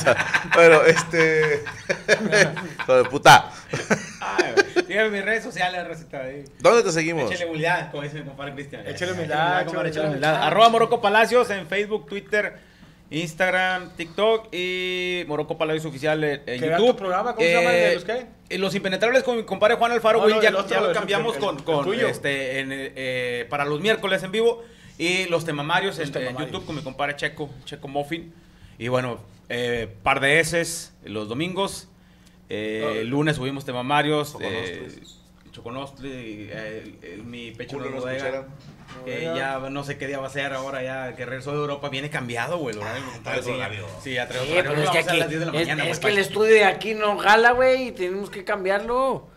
Pero, 0.55 0.85
este. 0.85 1.63
Hijo 2.83 2.95
de 2.95 3.03
puta. 3.05 3.51
Síganme 4.87 5.07
en 5.07 5.13
mis 5.13 5.25
redes 5.25 5.43
sociales, 5.43 5.87
receta 5.87 6.21
ahí. 6.21 6.43
¿Dónde 6.59 6.83
te 6.83 6.91
seguimos? 6.91 7.31
Échale 7.31 7.49
humildad, 7.49 7.91
como 7.91 8.03
dice 8.03 8.19
mi 8.19 8.25
compadre 8.25 8.53
Cristian. 8.53 8.85
Échale 8.87 9.13
humildad, 9.13 9.65
compadre, 9.65 9.89
échale 9.89 10.07
humildad. 10.09 10.43
Arroba 10.43 10.69
Morocco 10.69 11.01
Palacios 11.01 11.49
en 11.49 11.67
Facebook, 11.67 12.05
Twitter, 12.07 12.53
Instagram, 13.09 13.95
TikTok 13.95 14.53
y 14.53 15.23
Morocco 15.27 15.57
Palacios 15.57 15.85
Oficial 15.85 16.23
en, 16.23 16.41
¿Qué 16.45 16.57
YouTube. 16.59 16.87
tu 16.87 16.95
programa? 16.97 17.33
¿Cómo 17.35 17.45
se 17.47 17.53
llama 17.53 17.69
el 17.71 17.75
de 17.75 17.91
Eh, 17.91 17.95
los 17.95 18.03
qué? 18.05 18.25
eh, 18.49 18.57
Los 18.57 18.75
Impenetrables 18.75 19.23
con 19.23 19.37
mi 19.37 19.43
compadre 19.43 19.75
Juan 19.75 19.91
Alfaro, 19.91 20.21
güey, 20.21 20.33
no, 20.33 20.41
ya, 20.41 20.49
el 20.49 20.55
otro, 20.55 20.69
ya 20.75 20.81
lo 20.81 20.93
cambiamos 20.93 21.35
el- 21.35 21.41
con, 21.63 21.93
este, 21.93 22.59
en, 22.59 22.71
eh, 22.71 22.93
eh, 22.95 23.47
para 23.49 23.65
los 23.65 23.79
miércoles 23.81 24.21
en 24.23 24.31
vivo. 24.31 24.63
Y 24.97 25.25
los 25.25 25.43
temamarios, 25.45 25.97
Los 25.97 26.15
en. 26.15 26.37
YouTube 26.37 26.65
con 26.65 26.75
mi 26.75 26.81
compadre 26.81 27.15
Checo, 27.17 27.49
Checo 27.65 27.87
Muffin. 27.89 28.33
Y 28.79 28.87
bueno, 28.87 29.19
eh, 29.49 29.93
par 30.03 30.19
de 30.21 30.39
S 30.39 30.91
los 31.03 31.27
domingos. 31.27 31.89
Eh, 32.49 32.83
Ah. 32.85 32.91
el 32.99 33.07
lunes 33.07 33.35
subimos 33.37 33.65
temamarios. 33.65 34.29
Soconostres. 34.29 34.97
Eh, 34.97 35.03
Choconostle, 35.51 36.09
eh, 36.11 36.83
el- 37.01 37.09
el- 37.13 37.23
mi 37.23 37.51
pecho 37.51 37.77
no 37.77 37.89
bodega. 37.89 38.45
Que 39.05 39.21
ya 39.23 39.57
no 39.59 39.83
sé 39.83 39.97
qué 39.97 40.05
día 40.07 40.19
va 40.19 40.27
a 40.27 40.29
ser 40.29 40.53
ahora, 40.53 40.83
ya 40.83 41.15
que 41.15 41.25
regreso 41.25 41.51
de 41.51 41.57
Europa 41.57 41.87
viene 41.89 42.09
cambiado, 42.09 42.57
güey. 42.57 42.75
el 42.75 42.81
horario, 42.81 43.03
compadre, 43.13 43.39
otro 43.39 43.51
sí. 43.53 43.57
Sí, 43.57 43.59
horario. 43.61 43.85
pero 44.33 44.81
es 44.83 44.89
que 44.89 44.97
a 44.97 45.01
aquí, 45.01 45.17
las 45.17 45.29
10 45.29 45.39
de 45.39 45.45
la 45.45 45.51
es, 45.53 45.67
mañana, 45.67 45.89
es 45.89 45.99
que 45.99 46.07
el 46.09 46.17
estudio 46.17 46.53
de 46.55 46.65
aquí 46.65 46.93
no 46.93 47.17
jala, 47.17 47.51
güey, 47.51 47.87
y 47.87 47.91
tenemos 47.93 48.29
que 48.29 48.43
cambiarlo. 48.43 49.27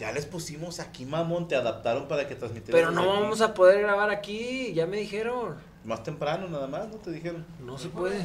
Ya 0.00 0.10
les 0.10 0.26
pusimos 0.26 0.80
aquí, 0.80 1.04
mamón, 1.06 1.46
te 1.46 1.54
adaptaron 1.54 2.08
para 2.08 2.26
que 2.26 2.34
transmitieras. 2.34 2.80
Pero 2.80 2.90
no 2.90 3.06
vamos 3.06 3.40
a 3.40 3.54
poder 3.54 3.82
grabar 3.82 4.10
aquí, 4.10 4.72
ya 4.74 4.86
me 4.86 4.96
dijeron. 4.96 5.54
Más 5.84 6.02
temprano, 6.02 6.48
nada 6.48 6.66
más, 6.66 6.88
¿no 6.88 6.96
te 6.96 7.12
dijeron? 7.12 7.44
No 7.64 7.78
se 7.78 7.88
puede. 7.88 8.20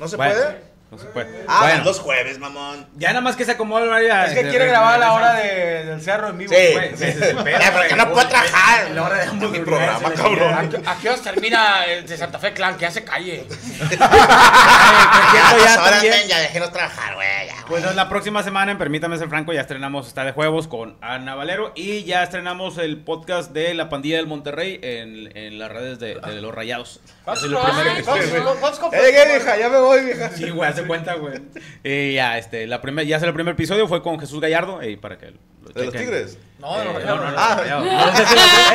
¿No 0.00 0.08
se 0.08 0.16
Bueno, 0.16 0.34
puede? 0.34 0.60
No 0.90 0.98
se 0.98 1.04
puede. 1.06 1.44
Ah, 1.46 1.60
bueno, 1.62 1.84
los 1.84 2.00
jueves, 2.00 2.38
mamón. 2.40 2.84
ya 2.96 3.10
nada 3.10 3.20
más 3.20 3.36
que 3.36 3.44
se 3.44 3.52
acomoda 3.52 3.82
el 3.84 3.88
horario. 3.90 4.08
ya, 4.08 4.26
Es 4.26 4.34
que 4.34 4.48
quiere 4.48 4.66
grabar 4.66 4.94
a 4.94 4.98
la 4.98 5.12
hora 5.12 5.34
de- 5.34 5.84
del 5.84 6.00
cerro 6.02 6.28
en 6.30 6.38
vivo. 6.38 6.52
Sí. 6.52 6.72
Güey, 6.72 6.90
Ya, 7.60 7.72
porque 7.72 7.94
no 7.94 8.10
puedo 8.12 8.26
trabajar. 8.28 8.90
La 8.90 9.04
hora 9.04 9.16
de 9.18 9.22
ambos 9.28 9.50
mi 9.52 9.58
de 9.58 9.64
programa, 9.64 10.12
cabrón. 10.12 10.52
¿A 10.54 10.68
qué- 10.68 10.82
¿A 10.84 10.96
qué 11.00 11.10
hora 11.10 11.22
termina 11.22 11.84
el 11.84 12.06
de 12.06 12.16
Santa 12.16 12.38
Fe 12.40 12.52
Clan? 12.52 12.74
Que 12.76 12.82
ya 12.82 12.90
se 12.90 13.04
calle. 13.04 13.46
cierto, 13.88 15.64
ya 15.64 15.74
Ahora, 15.78 16.00
men, 16.02 16.28
ya 16.28 16.38
déjenos 16.40 16.72
trabajar, 16.72 17.14
güey. 17.14 17.28
ya. 17.46 17.54
Pues 17.68 17.94
la 17.94 18.08
próxima 18.08 18.42
semana, 18.42 18.72
en 18.72 18.78
Permítame 18.78 19.16
ser 19.18 19.28
franco, 19.28 19.52
ya 19.52 19.60
estrenamos 19.60 20.08
Está 20.08 20.24
de 20.24 20.32
Juegos 20.32 20.66
con 20.66 20.96
Ana 21.00 21.34
Valero 21.34 21.72
y 21.76 22.02
ya 22.04 22.22
estrenamos 22.24 22.78
el 22.78 22.98
podcast 22.98 23.52
de 23.52 23.74
La 23.74 23.88
Pandilla 23.88 24.16
del 24.16 24.26
Monterrey 24.26 24.80
en, 24.82 25.36
en 25.36 25.58
las 25.58 25.70
redes 25.70 25.98
de, 26.00 26.14
de 26.16 26.40
Los 26.40 26.52
Rayados. 26.54 27.00
¿Cuántos 27.24 27.44
Es 27.44 27.50
el 27.52 27.56
primer 27.58 27.86
Ay, 27.86 27.92
episodio, 27.94 28.22
sí, 28.22 28.28
güey. 28.30 28.42
güey. 28.42 28.54
¿Cuántos 28.60 28.90
Ya 28.92 29.24
vieja, 29.24 29.56
ya 29.56 29.68
me 29.68 29.78
voy, 29.78 30.04
vieja. 30.04 30.30
Sí, 30.30 30.50
güey, 30.50 30.68
cuenta, 30.86 31.14
güey. 31.14 31.40
Y 31.84 32.14
ya, 32.14 32.38
este, 32.38 32.66
la 32.66 32.80
primer, 32.80 33.06
ya 33.06 33.16
el 33.16 33.34
primer 33.34 33.54
episodio, 33.54 33.88
fue 33.88 34.02
con 34.02 34.18
Jesús 34.18 34.40
Gallardo, 34.40 34.82
y 34.82 34.96
para 34.96 35.18
que 35.18 35.32
¿De 35.74 35.84
los 35.84 35.94
tigres? 35.94 36.38
No, 36.58 36.78
de 36.78 36.84
los 36.84 36.94
Eh, 36.96 36.98
Rayados. 36.98 37.20
no, 37.24 37.30
no, 37.32 37.38
Ah. 37.38 38.72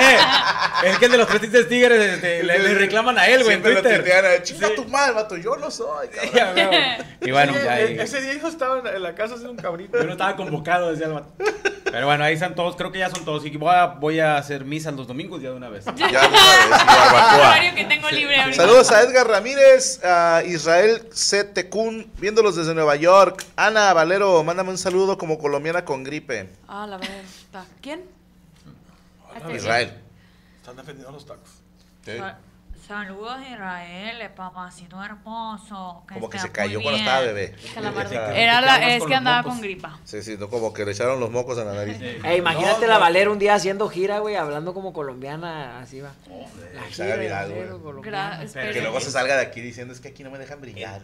eh, 0.83 0.89
es 0.89 0.97
que 0.97 1.05
el 1.05 1.11
de 1.11 1.17
los 1.19 1.27
tres 1.27 1.67
tigres 1.69 2.13
este, 2.13 2.43
le, 2.43 2.57
le 2.59 2.73
reclaman 2.73 3.17
a 3.19 3.27
él, 3.27 3.43
güey, 3.43 3.57
en 3.57 3.61
Twitter. 3.63 4.01
tuitean, 4.03 4.43
Chinga 4.43 4.69
tu 4.75 4.85
madre, 4.85 5.13
vato. 5.13 5.37
Yo 5.37 5.55
no 5.57 5.69
soy. 5.69 6.07
Y 7.21 7.31
bueno, 7.31 7.53
Sí, 7.53 7.59
ya. 7.63 7.79
e- 7.79 8.01
Ese 8.01 8.21
día 8.21 8.33
yo 8.41 8.47
estaba 8.47 8.79
en- 8.89 9.01
la 9.03 9.13
casa 9.15 9.33
haciendo 9.35 9.51
un 9.51 9.57
cabrito. 9.57 9.97
Yo 9.99 10.03
no 10.05 10.11
estaba 10.13 10.35
convocado, 10.35 10.91
decía 10.91 11.07
el 11.07 11.13
vato. 11.13 11.31
Pero 11.91 12.07
bueno, 12.07 12.23
ahí 12.23 12.33
están 12.33 12.55
todos, 12.55 12.75
creo 12.75 12.91
que 12.91 12.99
ya 12.99 13.09
son 13.09 13.23
todos. 13.23 13.45
Y 13.45 13.55
voy 13.57 13.73
a, 13.73 13.85
voy 13.85 14.19
a 14.19 14.37
hacer 14.37 14.65
misa 14.65 14.91
los 14.91 15.07
domingos 15.07 15.41
ya 15.41 15.49
de 15.49 15.55
una 15.55 15.69
vez. 15.69 15.85
Ya, 15.95 16.07
de 16.07 16.27
una 16.27 17.59
vez, 17.59 17.73
que 17.75 17.85
tengo 17.85 18.09
libre 18.11 18.39
ahorita. 18.41 18.61
Saludos 18.63 18.91
a 18.91 19.01
Edgar 19.01 19.27
Ramírez, 19.27 20.03
a 20.03 20.41
Israel 20.45 21.07
C. 21.13 21.43
Tecún, 21.45 22.11
viéndolos 22.17 22.55
desde 22.55 22.73
Nueva 22.73 22.95
York. 22.95 23.43
Ana 23.55 23.93
Valero, 23.93 24.43
mándame 24.43 24.71
un 24.71 24.77
saludo 24.77 25.17
como 25.17 25.37
colombiana 25.39 25.85
con 25.85 26.03
gripe. 26.03 26.49
Ah, 26.77 26.87
la 26.87 26.97
verdad. 26.97 27.65
¿Quién? 27.81 28.03
Israel. 29.53 29.93
Están 30.57 30.75
defendiendo 30.75 31.11
los 31.13 31.25
tacos. 31.25 31.49
Sa- 32.05 32.37
Saludos 32.85 33.37
Israel, 33.51 34.29
papacito 34.35 35.03
hermoso. 35.03 36.03
Como 36.07 36.29
que 36.29 36.37
se 36.37 36.51
cayó 36.51 36.81
cuando 36.83 36.99
estaba 36.99 37.21
bebé. 37.21 37.55
Era 38.35 38.61
la, 38.61 38.93
es 38.95 39.03
que 39.05 39.15
andaba 39.15 39.37
mocos. 39.37 39.53
con 39.53 39.61
gripa. 39.61 39.99
Sí, 40.03 40.21
sí, 40.21 40.35
no, 40.37 40.49
como 40.49 40.71
que 40.73 40.85
le 40.85 40.91
echaron 40.91 41.19
los 41.19 41.31
mocos 41.31 41.57
a 41.57 41.63
la 41.63 41.73
nariz. 41.73 41.97
Imagínate 42.37 42.85
la 42.87 42.97
Valero 42.99 43.31
un 43.31 43.39
día 43.39 43.55
haciendo 43.55 43.89
gira, 43.89 44.19
güey, 44.19 44.35
hablando 44.35 44.73
como 44.75 44.93
colombiana, 44.93 45.79
así 45.79 45.99
va. 46.01 46.11
La 46.75 46.83
que 46.87 46.93
se 46.93 47.03
haga 47.03 47.15
de 47.17 47.21
viral, 47.23 47.49
Valero 47.49 47.69
güey. 47.79 47.81
colombiana. 47.83 48.35
Gra- 48.35 48.39
Que 48.39 48.45
espero. 48.45 48.81
luego 48.81 48.99
se 48.99 49.11
salga 49.11 49.35
de 49.37 49.41
aquí 49.43 49.61
diciendo 49.61 49.91
es 49.93 49.99
que 50.01 50.09
aquí 50.09 50.23
no 50.23 50.29
me 50.29 50.37
dejan 50.37 50.61
brillar. 50.61 51.01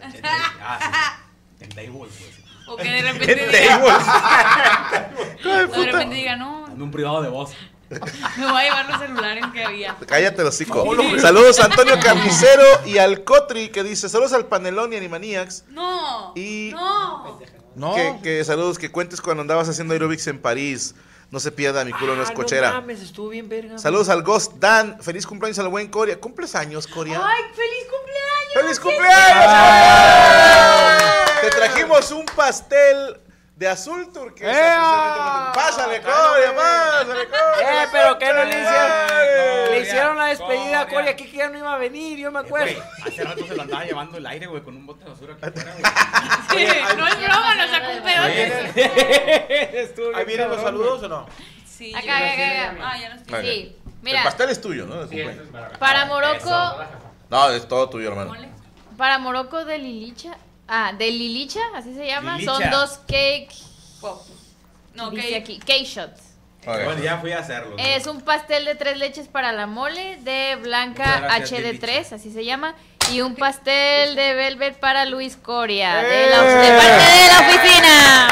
Ah, 0.62 1.20
sí. 1.60 1.64
En 1.64 1.70
tables, 1.70 1.94
güey. 1.96 2.51
O 2.72 2.78
que 2.78 2.90
de 2.90 3.02
repente 3.12 3.44
En 3.44 3.52
diga, 3.52 3.78
de 5.44 5.86
repente 5.88 6.16
diga, 6.16 6.36
no, 6.36 6.68
En 6.68 6.82
un 6.82 6.92
privado 6.92 7.22
de 7.22 7.30
voz. 7.30 7.52
me 8.38 8.46
voy 8.50 8.62
a 8.62 8.64
llevar 8.64 8.90
los 8.90 9.00
celulares 9.02 9.44
que 9.54 9.66
había. 9.66 9.98
Cállate 10.08 10.44
los 10.44 10.56
hocico. 10.56 10.86
Saludos 11.20 11.60
a 11.60 11.66
Antonio 11.66 12.00
Carnicero 12.02 12.64
y 12.86 12.98
al 13.00 13.24
Cotri 13.26 13.68
que 13.70 13.84
dice 13.84 14.08
saludos 14.08 14.32
al 14.32 14.46
Panelón 14.46 14.94
y 14.94 14.96
Animaniacs. 14.96 15.66
No, 15.70 16.32
Y- 16.36 16.72
no. 16.74 17.40
No. 17.76 17.96
Que, 17.96 18.20
que 18.24 18.44
saludos, 18.46 18.78
que 18.80 18.90
cuentes 18.92 19.20
cuando 19.22 19.42
andabas 19.42 19.68
haciendo 19.70 19.94
aerobics 19.94 20.28
en 20.28 20.40
París. 20.42 20.96
No 21.32 21.40
se 21.40 21.52
pierda, 21.52 21.86
mi 21.86 21.94
culo 21.94 22.16
no 22.18 22.24
es 22.24 22.30
Ah, 22.30 22.34
cochera. 22.34 22.70
No 22.72 22.82
mames, 22.82 23.02
estuvo 23.02 23.30
bien 23.30 23.48
verga. 23.48 23.78
Saludos 23.78 24.10
al 24.10 24.22
Ghost 24.24 24.54
Dan. 24.60 25.02
Feliz 25.02 25.26
cumpleaños 25.26 25.58
al 25.60 25.70
buen 25.70 25.88
Coria. 25.88 26.20
¿Cumples 26.20 26.56
años, 26.56 26.88
Coria? 26.88 27.22
Ay, 27.24 27.44
feliz 27.56 27.88
cumpleaños. 27.90 28.54
¡Feliz 28.54 28.80
cumpleaños! 28.82 29.46
Coria! 29.46 31.11
Te 31.42 31.50
trajimos 31.50 32.12
un 32.12 32.26
pastel 32.26 33.18
de 33.56 33.68
azul 33.68 34.12
turquesa. 34.12 34.52
¡Ea! 34.52 35.52
Pásale, 35.54 36.02
Coria, 36.02 36.56
pásale, 36.56 37.26
Coria. 37.28 37.84
Eh, 37.84 37.88
pero 37.92 38.18
que 38.18 38.34
no 38.34 38.44
le 38.44 38.60
hicieron. 38.60 39.72
Le 39.72 39.80
hicieron 39.82 40.18
la 40.18 40.26
despedida 40.26 40.80
a 40.82 40.88
Coria. 40.88 41.12
Aquí 41.12 41.26
que 41.30 41.38
ya 41.38 41.50
no 41.50 41.58
iba 41.60 41.74
a 41.74 41.78
venir, 41.78 42.18
yo 42.18 42.32
me 42.32 42.42
Güey, 42.42 42.74
acuerdo. 42.74 42.84
hace 43.06 43.24
rato 43.24 43.46
se 43.48 43.56
lo 43.56 43.62
andaba 43.62 43.84
llevando 43.86 44.18
el 44.18 44.26
aire, 44.26 44.48
güey, 44.48 44.64
con 44.64 44.76
un 44.78 44.86
bote 44.88 45.04
de 45.04 45.12
basura 45.12 45.36
aquí 45.36 45.46
afuera, 45.60 45.74
güey. 45.78 46.68
Sí, 46.68 46.98
no 46.98 47.08
es 47.08 47.18
broma, 47.18 47.56
nos 47.56 47.70
sacó 47.70 47.92
un 47.92 48.04
pedote. 48.04 48.72
¿Ahí 50.16 50.26
vienen 50.26 50.50
los 50.50 50.62
saludos 50.62 51.04
o 51.04 51.08
no? 51.08 51.28
Sí, 51.66 51.94
Acá, 51.96 52.18
acá, 52.18 52.72
acá. 52.72 52.76
Ah, 52.84 52.98
ya 52.98 53.16
Ok. 53.38 53.42
Sí, 53.44 53.76
El 54.06 54.24
pastel 54.24 54.50
es 54.50 54.62
tuyo, 54.62 54.86
¿no? 54.86 55.08
Para 55.80 56.06
Morocco, 56.06 56.78
No, 57.30 57.50
es 57.52 57.68
todo 57.68 57.90
tuyo, 57.90 58.10
hermano. 58.10 58.34
Para 58.98 59.18
Morocco 59.20 59.64
de 59.66 59.78
Lilicha, 59.78 60.36
ah, 60.72 60.94
de 60.98 61.12
Lilicha, 61.12 61.62
así 61.76 61.94
se 61.94 62.08
llama, 62.08 62.40
son 62.44 62.70
dos 62.72 63.00
cake, 63.08 63.50
Pop. 64.00 64.22
No, 64.96 65.12
dice 65.12 65.28
que 65.28 65.36
aquí, 65.36 65.60
cake 65.60 65.86
shots. 65.86 66.32
Bueno, 66.66 67.02
ya 67.02 67.18
fui 67.18 67.32
a 67.32 67.40
hacerlo. 67.40 67.76
Es 67.78 68.06
un 68.08 68.22
pastel 68.22 68.66
de 68.66 68.76
tres 68.76 68.98
leches 68.98 69.28
para 69.28 69.52
la 69.52 69.66
mole 69.66 70.18
de 70.18 70.58
Blanca 70.62 71.22
gracias, 71.22 71.60
HD3, 71.60 72.14
así 72.14 72.32
se 72.32 72.46
llama. 72.46 72.76
Y 73.12 73.22
un 73.22 73.36
pastel 73.36 74.16
de 74.16 74.34
Velvet 74.36 74.80
para 74.80 75.06
Luis 75.06 75.36
Coria, 75.36 76.02
¡Eh! 76.02 76.06
de, 76.06 76.30
la, 76.30 76.44
de 76.44 76.78
parte 76.78 77.12
de 77.12 77.28
la 77.28 77.40
oficina. 77.40 78.28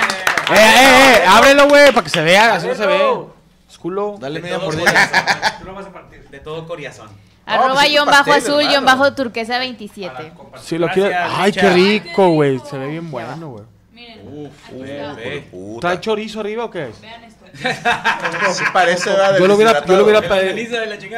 Eh, 0.52 0.56
eh, 0.56 1.16
eh, 1.18 1.26
ábrelo, 1.28 1.68
güey, 1.68 1.92
para 1.92 2.04
que 2.04 2.10
se 2.10 2.22
vea, 2.22 2.54
así 2.54 2.68
no 2.68 2.76
se 2.76 2.86
ve. 2.86 2.94
Ábrelo. 2.94 3.36
Es 3.70 3.78
culo. 3.78 4.16
Dale 4.20 4.40
media 4.40 4.60
mordida. 4.60 5.56
Tú 5.60 5.66
lo 5.66 5.74
vas 5.74 5.88
a 5.88 5.92
partir. 5.92 6.28
De 6.30 6.40
todo 6.40 6.68
corazón. 6.68 7.10
Arroba 7.50 7.74
pues 7.74 7.84
es 7.84 7.86
tu 7.86 7.92
guion 7.92 8.06
bajo 8.06 8.34
azul, 8.34 8.68
guion 8.68 8.86
bajo 8.86 9.14
turquesa 9.14 9.58
27. 9.60 10.34
Si 10.62 10.78
lo 10.78 10.88
quiero. 10.90 11.16
Ay, 11.38 11.52
qué 11.52 11.70
rico, 11.70 12.30
güey. 12.30 12.60
Se 12.60 12.78
ve 12.78 12.88
bien 12.88 13.10
bueno, 13.12 13.50
güey. 13.50 13.64
Miren, 13.92 14.22
Uf, 14.46 14.70
está. 14.70 15.14
ve. 15.14 15.48
Puta. 15.52 15.80
¿Trae 15.88 16.00
chorizo 16.00 16.40
arriba 16.40 16.66
o 16.66 16.72
qué 16.72 16.90
es? 16.90 17.02
Vean 17.02 17.24
esto. 17.24 17.46
Sí 18.54 18.64
parece. 18.72 19.10
Yo 19.40 19.48
lo 19.48 19.56
hubiera, 19.56 19.84
yo 19.86 19.96
lo 19.98 20.04
hubiera 20.04 20.22
pedido. 20.22 20.56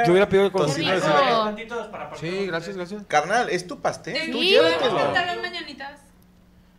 Yo 0.06 0.12
hubiera 0.12 0.28
pedido 0.30 0.52
con. 0.52 0.70
Sí, 0.72 0.86
gracias, 2.48 2.76
gracias. 2.78 3.04
Carnal, 3.08 3.50
¿es 3.50 3.68
tu 3.68 3.80
pastel? 3.80 4.32
Tú 4.32 4.40
Sí. 4.40 4.50
llévatelo. 4.52 4.94
Vamos 4.96 5.02
a 5.02 5.06
cantar 5.06 5.26
las 5.28 5.38
mañanitas. 5.38 5.92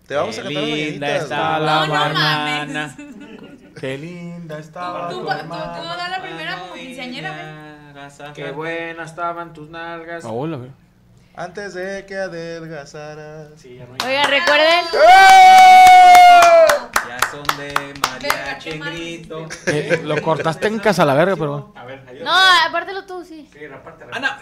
Te 0.06 0.14
vamos 0.16 0.38
a 0.38 0.42
Qué 0.42 0.48
cantar 0.48 0.62
las 0.62 0.76
linda 0.78 1.06
mañanitas. 1.06 1.22
está 1.22 1.58
la 1.58 1.74
No, 1.74 1.86
no 1.86 1.92
banana. 1.92 2.96
Qué 3.78 3.98
linda 3.98 4.58
estaba. 4.58 5.08
Tú, 5.10 5.20
tu 5.20 5.26
tú, 5.26 5.32
tú, 5.32 5.38
tú 5.38 5.48
da 5.48 6.08
la 6.08 6.22
primera 6.22 6.58
como 6.58 6.74
quinceañera, 6.74 7.30
¿ves? 7.32 7.71
Qué 8.34 8.50
buenas 8.50 9.10
estaban 9.10 9.52
tus 9.52 9.68
nalgas. 9.70 10.24
Ah, 10.24 10.30
hola, 10.30 10.56
güey. 10.56 10.70
Antes 11.34 11.72
de 11.74 12.04
que 12.06 12.16
adelgazaras. 12.16 13.48
Oiga, 13.64 14.24
recuerden, 14.24 14.84
Ya 17.08 17.18
son 17.30 17.44
de 17.56 17.94
mariachi 18.00 18.70
en 18.70 18.80
grito. 18.80 19.48
Eh, 19.66 20.02
lo 20.04 20.20
cortaste 20.20 20.66
en 20.68 20.78
casa 20.78 21.06
la 21.06 21.14
verga, 21.14 21.36
pero. 21.36 21.72
A 21.74 21.84
ver, 21.84 22.02
no, 22.22 22.32
apártelo 22.68 23.06
tú, 23.06 23.24
sí. 23.24 23.48
Ana. 24.12 24.38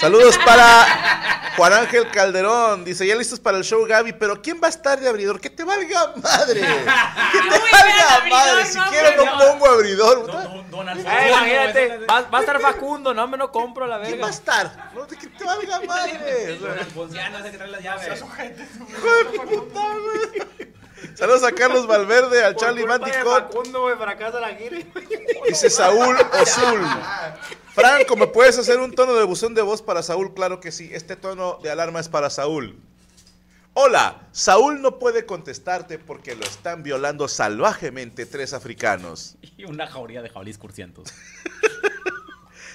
Saludos 0.00 0.38
para 0.38 1.52
Juan 1.56 1.72
Ángel 1.74 2.10
Calderón. 2.10 2.84
Dice, 2.84 3.06
ya 3.06 3.14
listos 3.14 3.38
para 3.38 3.58
el 3.58 3.64
show, 3.64 3.84
Gaby. 3.86 4.14
Pero 4.14 4.40
¿quién 4.40 4.58
va 4.62 4.66
a 4.68 4.70
estar 4.70 4.98
de 4.98 5.06
abridor? 5.06 5.38
Que 5.40 5.50
te 5.50 5.62
valga 5.62 6.14
madre. 6.16 6.60
Que 6.60 7.38
te 7.38 7.48
valga 7.50 8.14
abridor, 8.16 8.30
madre. 8.30 8.64
Si 8.66 8.78
no, 8.78 8.86
quiero 8.88 9.24
no 9.24 9.38
pongo 9.38 9.66
abridor. 9.66 10.26
Don, 10.26 10.70
don, 10.70 10.88
Alfonso. 10.88 11.10
Eh, 11.10 11.28
imagínate, 11.28 11.98
va, 12.06 12.20
va 12.22 12.38
a 12.38 12.40
estar 12.40 12.60
Facundo, 12.60 13.12
no 13.12 13.28
me 13.28 13.36
lo 13.36 13.52
compro 13.52 13.84
a 13.84 13.88
la 13.88 14.00
¿Quién 14.00 14.20
va 14.20 14.28
a 14.28 14.30
verga. 14.30 14.30
estar? 14.30 14.90
No, 14.94 15.06
que 15.06 15.16
te 15.16 15.44
valga 15.44 15.80
madre. 15.80 16.56
Don 16.56 16.78
Alfonsiano 16.78 17.38
ese 17.38 17.50
que 17.50 17.58
trae 17.58 17.70
las 17.70 17.82
llaves. 17.82 18.22
Puta, 18.22 19.80
güey. 19.80 20.70
Saludos 21.14 21.44
a 21.44 21.52
Carlos 21.52 21.86
Valverde, 21.86 22.44
al 22.44 22.56
Charlie 22.56 22.86
Manticot. 22.86 23.50
Facundo, 23.50 23.82
güey, 23.82 23.96
para 23.96 24.16
casa 24.16 24.40
la 24.40 24.54
gira. 24.54 24.78
Dice 25.46 25.68
Saúl 25.68 26.16
Osul. 26.40 26.80
Franco, 27.80 28.16
¿me 28.16 28.26
puedes 28.26 28.58
hacer 28.58 28.78
un 28.80 28.92
tono 28.94 29.14
de 29.14 29.24
buzón 29.24 29.54
de 29.54 29.62
voz 29.62 29.82
para 29.82 30.02
Saúl? 30.02 30.34
Claro 30.34 30.60
que 30.60 30.70
sí. 30.72 30.90
Este 30.92 31.16
tono 31.16 31.58
de 31.62 31.70
alarma 31.70 32.00
es 32.00 32.08
para 32.08 32.30
Saúl. 32.30 32.78
Hola, 33.74 34.28
Saúl 34.32 34.82
no 34.82 34.98
puede 34.98 35.24
contestarte 35.26 35.98
porque 35.98 36.34
lo 36.34 36.44
están 36.44 36.82
violando 36.82 37.28
salvajemente 37.28 38.26
tres 38.26 38.52
africanos. 38.52 39.36
Y 39.56 39.64
una 39.64 39.86
jauría 39.86 40.22
de 40.22 40.28
jabalís 40.28 40.58
cursientos. 40.58 41.12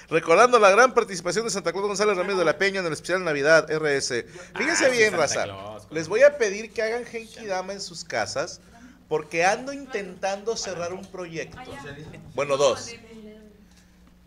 Recordando 0.08 0.58
la 0.58 0.70
gran 0.70 0.94
participación 0.94 1.44
de 1.44 1.50
Santa 1.50 1.72
Claus 1.72 1.86
González 1.88 2.16
Ramírez 2.16 2.38
de 2.38 2.44
la 2.44 2.56
Peña 2.58 2.80
en 2.80 2.86
el 2.86 2.92
especial 2.92 3.24
Navidad 3.24 3.68
RS. 3.70 4.24
Fíjense 4.56 4.86
Ah, 4.86 4.88
bien, 4.88 5.10
Santa 5.10 5.16
raza. 5.16 5.44
Claus, 5.44 5.86
Les 5.90 6.08
voy 6.08 6.22
a 6.22 6.38
pedir 6.38 6.72
que 6.72 6.82
hagan 6.82 7.04
Genki 7.04 7.44
Dama 7.46 7.72
en 7.72 7.80
sus 7.80 8.04
casas 8.04 8.60
porque 9.08 9.44
ando 9.44 9.72
intentando 9.72 10.56
cerrar 10.56 10.92
un 10.92 11.04
proyecto. 11.04 11.58
Bueno, 12.34 12.56
dos. 12.56 12.92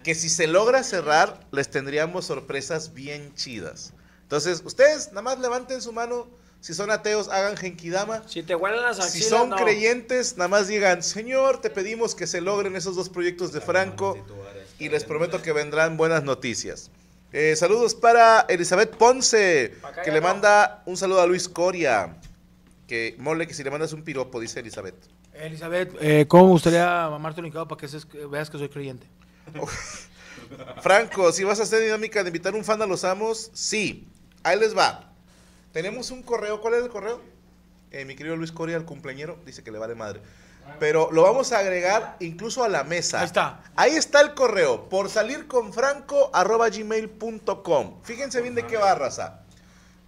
Que 0.04 0.16
si 0.16 0.30
se 0.30 0.48
logra 0.48 0.84
cerrar, 0.84 1.46
les 1.52 1.70
tendríamos 1.70 2.26
sorpresas 2.26 2.94
bien 2.94 3.34
chidas. 3.36 3.94
Entonces, 4.24 4.62
ustedes 4.66 5.10
nada 5.10 5.22
más 5.24 5.40
levanten 5.40 5.82
su 5.82 5.92
mano. 5.92 6.28
Si 6.62 6.74
son 6.74 6.92
ateos, 6.92 7.30
hagan 7.30 7.56
genkidama. 7.56 8.22
Si 8.28 8.44
te 8.44 8.54
huelen 8.54 8.82
las 8.82 8.98
Si 8.98 9.04
axilas, 9.04 9.30
son 9.30 9.50
no. 9.50 9.56
creyentes, 9.56 10.36
nada 10.38 10.50
más 10.50 10.68
digan, 10.68 11.02
Señor, 11.04 11.62
te 11.62 11.70
pedimos 11.70 12.16
que 12.16 12.28
se 12.28 12.42
logren 12.42 12.76
esos 12.76 12.96
dos 12.98 13.08
proyectos 13.10 13.54
de 13.54 13.62
Franco 13.62 14.18
y 14.78 14.90
les 14.90 15.06
prometo 15.06 15.42
que 15.42 15.54
vendrán 15.54 15.96
buenas 15.96 16.24
noticias. 16.24 16.92
Eh, 17.32 17.56
saludos 17.56 17.96
para 17.96 18.42
Elizabeth 18.50 18.96
Ponce, 18.98 19.74
que 20.04 20.12
le 20.12 20.20
manda 20.20 20.84
un 20.86 20.98
saludo 20.98 21.22
a 21.22 21.28
Luis 21.28 21.48
Coria. 21.48 22.18
Que 22.88 23.16
mole 23.20 23.48
que 23.48 23.54
si 23.54 23.64
le 23.64 23.72
mandas 23.72 23.94
un 23.94 24.04
piropo, 24.04 24.40
dice 24.40 24.60
Elizabeth. 24.60 24.96
Elizabeth, 25.34 25.96
eh, 26.02 26.26
¿cómo 26.28 26.46
me 26.46 26.50
gustaría 26.52 27.08
mamarte 27.10 27.40
un 27.40 27.52
para 27.52 27.68
que 27.78 27.88
seas- 27.88 28.08
veas 28.30 28.50
que 28.50 28.58
soy 28.58 28.68
creyente? 28.68 29.08
Franco, 30.82 31.32
si 31.32 31.44
vas 31.44 31.60
a 31.60 31.64
hacer 31.64 31.82
dinámica 31.82 32.24
de 32.24 32.30
invitar 32.30 32.56
un 32.56 32.64
fan 32.64 32.82
a 32.82 32.86
los 32.86 33.04
amos, 33.04 33.52
sí. 33.54 34.08
Ahí 34.44 34.60
les 34.60 34.78
va. 34.78 35.12
Tenemos 35.72 36.12
un 36.12 36.24
correo. 36.24 36.62
¿Cuál 36.62 36.76
es 36.76 36.84
el 36.84 36.90
correo? 36.90 37.22
Eh, 37.92 38.06
mi 38.06 38.16
querido 38.16 38.36
Luis 38.36 38.52
Coria, 38.52 38.78
el 38.78 38.86
cumpleañero, 38.86 39.38
dice 39.46 39.64
que 39.64 39.72
le 39.72 39.80
vale 39.80 39.96
madre. 39.96 40.22
Pero 40.80 41.10
lo 41.12 41.24
vamos 41.24 41.52
a 41.52 41.60
agregar 41.60 42.16
incluso 42.20 42.64
a 42.64 42.70
la 42.70 42.84
mesa. 42.84 43.20
Ahí 43.20 43.26
está. 43.26 43.64
Ahí 43.76 43.96
está 43.96 44.22
el 44.22 44.34
correo. 44.34 44.88
Por 44.88 45.10
salir 45.10 45.48
con 45.48 45.74
franco 45.74 46.30
arroba 46.34 46.70
gmail.com. 46.70 48.04
Fíjense 48.04 48.42
bien 48.42 48.56
de 48.56 48.68
qué 48.68 48.78
va, 48.78 48.94
raza. 48.94 49.42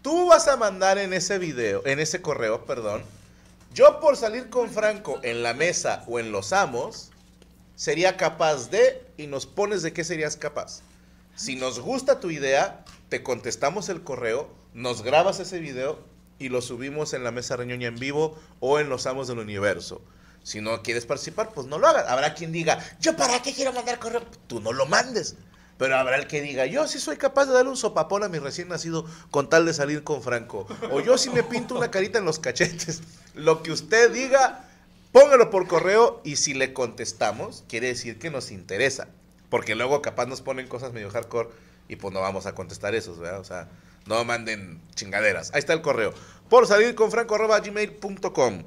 Tú 0.01 0.27
vas 0.27 0.47
a 0.47 0.57
mandar 0.57 0.97
en 0.97 1.13
ese 1.13 1.37
video, 1.37 1.83
en 1.85 1.99
ese 1.99 2.21
correo, 2.21 2.65
perdón. 2.65 3.03
Yo 3.73 3.99
por 3.99 4.17
salir 4.17 4.49
con 4.49 4.69
Franco 4.69 5.19
en 5.23 5.43
la 5.43 5.53
mesa 5.53 6.03
o 6.07 6.19
en 6.19 6.31
los 6.31 6.51
amos, 6.53 7.11
sería 7.81 8.15
capaz 8.15 8.69
de, 8.69 9.03
y 9.17 9.25
nos 9.25 9.47
pones 9.47 9.81
de 9.81 9.91
qué 9.91 10.03
serías 10.03 10.37
capaz. 10.37 10.81
Si 11.35 11.55
nos 11.55 11.79
gusta 11.79 12.19
tu 12.19 12.29
idea, 12.29 12.85
te 13.09 13.23
contestamos 13.23 13.89
el 13.89 14.03
correo, 14.03 14.53
nos 14.75 15.01
grabas 15.01 15.39
ese 15.39 15.57
video 15.57 15.97
y 16.37 16.49
lo 16.49 16.61
subimos 16.61 17.15
en 17.15 17.23
la 17.23 17.31
mesa 17.31 17.55
reñoña 17.55 17.87
en 17.87 17.95
vivo 17.95 18.37
o 18.59 18.77
en 18.77 18.87
los 18.87 19.07
amos 19.07 19.27
del 19.27 19.39
universo. 19.39 19.99
Si 20.43 20.61
no 20.61 20.83
quieres 20.83 21.07
participar, 21.07 21.53
pues 21.55 21.65
no 21.65 21.79
lo 21.79 21.87
hagas. 21.87 22.07
Habrá 22.07 22.35
quien 22.35 22.51
diga, 22.51 22.77
yo 22.99 23.17
para 23.17 23.41
qué 23.41 23.51
quiero 23.51 23.73
mandar 23.73 23.97
correo. 23.97 24.21
Tú 24.45 24.61
no 24.61 24.73
lo 24.73 24.85
mandes. 24.85 25.33
Pero 25.79 25.97
habrá 25.97 26.17
el 26.17 26.27
que 26.27 26.43
diga, 26.43 26.67
yo 26.67 26.87
sí 26.87 26.99
soy 26.99 27.17
capaz 27.17 27.47
de 27.47 27.53
darle 27.53 27.71
un 27.71 27.77
sopapón 27.77 28.23
a 28.23 28.29
mi 28.29 28.37
recién 28.37 28.67
nacido 28.67 29.07
con 29.31 29.49
tal 29.49 29.65
de 29.65 29.73
salir 29.73 30.03
con 30.03 30.21
Franco. 30.21 30.67
O 30.91 30.99
yo 30.99 31.17
sí 31.17 31.31
me 31.31 31.41
pinto 31.41 31.73
una 31.73 31.89
carita 31.89 32.19
en 32.19 32.25
los 32.25 32.37
cachetes. 32.37 33.01
Lo 33.33 33.63
que 33.63 33.71
usted 33.71 34.11
diga, 34.11 34.67
póngalo 35.11 35.49
por 35.49 35.67
correo 35.67 36.21
y 36.23 36.35
si 36.35 36.53
le 36.53 36.73
contestamos, 36.73 37.63
quiere 37.67 37.87
decir 37.87 38.19
que 38.19 38.29
nos 38.29 38.51
interesa. 38.51 39.07
Porque 39.49 39.75
luego 39.75 40.01
capaz 40.01 40.27
nos 40.27 40.41
ponen 40.41 40.67
cosas 40.67 40.93
medio 40.93 41.09
hardcore 41.09 41.49
y 41.87 41.97
pues 41.97 42.13
no 42.13 42.21
vamos 42.21 42.45
a 42.45 42.55
contestar 42.55 42.95
esos, 42.95 43.19
¿verdad? 43.19 43.39
O 43.39 43.43
sea, 43.43 43.67
no 44.05 44.23
manden 44.23 44.81
chingaderas. 44.95 45.51
Ahí 45.53 45.59
está 45.59 45.73
el 45.73 45.81
correo. 45.81 46.13
Por 46.49 46.67
salir 46.67 46.95
con 46.95 47.11
franco 47.11 47.35
arroba 47.35 47.59
gmail.com. 47.59 48.63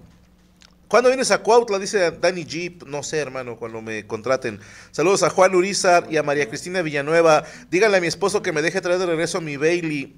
¿Cuándo 0.88 1.08
vienes 1.08 1.30
a 1.30 1.38
Cuautla? 1.42 1.78
Dice 1.78 2.10
Danny 2.12 2.44
Jeep. 2.44 2.84
No 2.84 3.02
sé, 3.02 3.18
hermano, 3.18 3.56
cuando 3.56 3.82
me 3.82 4.06
contraten. 4.06 4.60
Saludos 4.90 5.22
a 5.22 5.30
Juan 5.30 5.54
Urizar 5.54 6.06
y 6.10 6.18
a 6.18 6.22
María 6.22 6.48
Cristina 6.48 6.82
Villanueva. 6.82 7.44
Díganle 7.70 7.96
a 7.96 8.00
mi 8.00 8.06
esposo 8.06 8.42
que 8.42 8.52
me 8.52 8.62
deje 8.62 8.80
traer 8.80 8.98
de 8.98 9.06
regreso 9.06 9.38
a 9.38 9.40
mi 9.40 9.56
Bailey. 9.56 10.14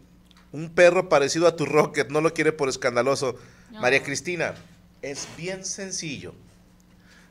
Un 0.53 0.71
perro 0.75 1.09
parecido 1.09 1.47
a 1.47 1.57
tu 1.57 1.65
Rocket. 1.65 2.11
No 2.11 2.21
lo 2.21 2.35
quiere 2.35 2.53
por 2.53 2.69
escandaloso. 2.69 3.37
María 3.81 4.03
Cristina, 4.03 4.55
es 5.11 5.29
bien 5.37 5.64
sencillo. 5.64 6.35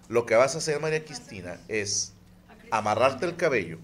Lo 0.07 0.25
que 0.25 0.35
vas 0.35 0.55
a 0.55 0.59
hacer, 0.59 0.79
María 0.79 1.03
Cristina, 1.03 1.59
es 1.67 2.13
amarrarte 2.71 3.25
el 3.25 3.35
cabello 3.35 3.77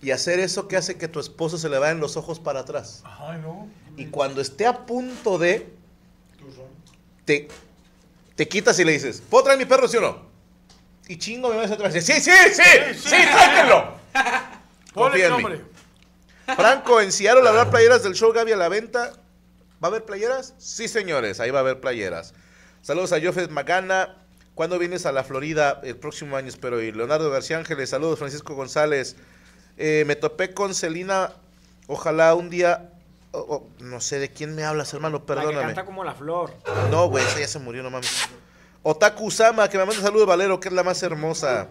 y 0.00 0.10
hacer 0.12 0.40
eso 0.40 0.66
que 0.66 0.76
hace 0.76 0.96
que 0.96 1.08
tu 1.08 1.20
esposo 1.20 1.58
se 1.58 1.68
le 1.68 1.78
vayan 1.78 2.00
los 2.00 2.16
ojos 2.16 2.40
para 2.40 2.60
atrás. 2.60 3.02
Y 3.96 4.06
cuando 4.06 4.40
esté 4.40 4.66
a 4.66 4.86
punto 4.86 5.36
de, 5.36 5.70
te, 7.26 7.48
te 8.34 8.48
quitas 8.48 8.78
y 8.78 8.84
le 8.84 8.92
dices, 8.92 9.22
¿puedo 9.28 9.44
traer 9.44 9.58
mi 9.58 9.66
perro, 9.66 9.86
sí 9.86 9.98
o 9.98 10.00
no? 10.00 10.30
Y 11.06 11.18
chingo 11.18 11.50
me 11.50 11.56
vas 11.56 11.70
atrás. 11.70 11.92
Sí, 11.92 12.00
sí, 12.00 12.20
sí, 12.20 12.32
sí, 12.52 12.94
sí, 12.94 13.10
tráetelo. 13.10 13.94
Confía 14.94 15.26
en 15.26 15.32
el 15.32 15.36
mí. 15.36 15.42
nombre. 15.42 15.64
Franco, 16.56 17.00
en 17.00 17.12
Seattle 17.12 17.46
habrá 17.48 17.68
playeras 17.70 18.02
del 18.02 18.14
show 18.14 18.32
Gaby 18.32 18.52
a 18.52 18.56
la 18.56 18.68
venta. 18.68 19.12
¿Va 19.82 19.88
a 19.88 19.90
haber 19.90 20.04
playeras? 20.04 20.54
Sí, 20.58 20.88
señores, 20.88 21.40
ahí 21.40 21.50
va 21.50 21.58
a 21.58 21.62
haber 21.62 21.80
playeras. 21.80 22.34
Saludos 22.82 23.12
a 23.12 23.20
Jofet 23.20 23.50
Magana. 23.50 24.16
¿Cuándo 24.54 24.78
vienes 24.78 25.06
a 25.06 25.12
la 25.12 25.24
Florida? 25.24 25.80
El 25.82 25.96
próximo 25.96 26.36
año 26.36 26.48
espero 26.48 26.82
ir. 26.82 26.96
Leonardo 26.96 27.30
García 27.30 27.56
Ángeles, 27.58 27.88
saludos. 27.90 28.18
Francisco 28.18 28.54
González. 28.54 29.16
Eh, 29.78 30.04
me 30.06 30.16
topé 30.16 30.52
con 30.52 30.74
Celina. 30.74 31.32
Ojalá 31.86 32.34
un 32.34 32.50
día. 32.50 32.90
oh, 33.32 33.38
oh, 33.48 33.68
no 33.82 34.00
sé 34.00 34.18
de 34.18 34.30
quién 34.30 34.54
me 34.54 34.64
hablas, 34.64 34.92
hermano, 34.92 35.16
La 35.18 35.20
que 35.22 35.26
perdóname. 35.26 35.66
canta 35.66 35.84
como 35.86 36.04
la 36.04 36.14
flor. 36.14 36.52
No, 36.90 37.08
güey, 37.08 37.24
esa 37.24 37.40
ya 37.40 37.48
se 37.48 37.58
murió, 37.58 37.82
no 37.82 37.90
mames. 37.90 38.28
Otaku 38.82 39.26
Usama, 39.26 39.68
que 39.68 39.78
me 39.78 39.84
manda 39.86 40.00
saludos, 40.02 40.26
Valero, 40.26 40.58
que 40.60 40.68
es 40.68 40.74
la 40.74 40.82
más 40.82 41.02
hermosa. 41.02 41.68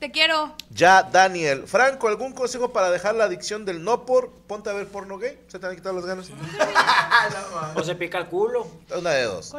Te 0.00 0.10
quiero. 0.10 0.54
Ya, 0.70 1.02
Daniel. 1.02 1.64
Franco, 1.66 2.08
¿algún 2.08 2.32
consejo 2.32 2.72
para 2.72 2.90
dejar 2.90 3.14
la 3.14 3.24
adicción 3.24 3.66
del 3.66 3.84
no 3.84 4.06
por? 4.06 4.30
Ponte 4.46 4.70
a 4.70 4.72
ver 4.72 4.88
porno 4.88 5.18
gay. 5.18 5.38
Se 5.46 5.58
te 5.58 5.66
han 5.66 5.76
quitado 5.76 5.94
las 5.94 6.06
ganas. 6.06 6.30
O 7.74 7.82
se 7.84 7.94
pica 7.94 8.16
el 8.16 8.26
culo. 8.26 8.66
Una 8.96 9.10
de 9.10 9.24
dos. 9.24 9.52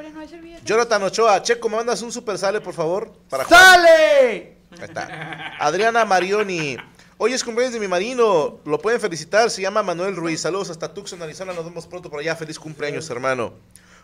Jonathan 0.66 1.04
Ochoa, 1.04 1.44
Checo, 1.44 1.70
¿me 1.70 1.76
mandas 1.76 2.02
un 2.02 2.12
super 2.12 2.40
sale, 2.40 2.60
por 2.60 2.74
favor? 2.74 3.14
Para? 3.30 3.46
¡Sale! 3.46 4.58
Ahí 4.72 4.80
está. 4.82 5.54
Adriana 5.60 6.06
Marioni. 6.06 6.76
Hoy 7.20 7.34
es 7.34 7.44
cumpleaños 7.44 7.76
de 7.76 7.80
mi 7.80 7.88
marino. 7.88 8.60
Lo 8.66 8.80
pueden 8.80 9.00
felicitar. 9.00 9.52
Se 9.52 9.62
llama 9.62 9.84
Manuel 9.84 10.16
Ruiz. 10.16 10.42
Saludos 10.42 10.72
hasta 10.72 10.92
Tucson, 10.92 11.22
Arizona. 11.22 11.54
Nos 11.54 11.66
vemos 11.66 11.86
pronto 11.86 12.10
por 12.10 12.20
allá. 12.20 12.36
Feliz 12.36 12.58
cumpleaños, 12.58 13.08
hermano. 13.12 13.54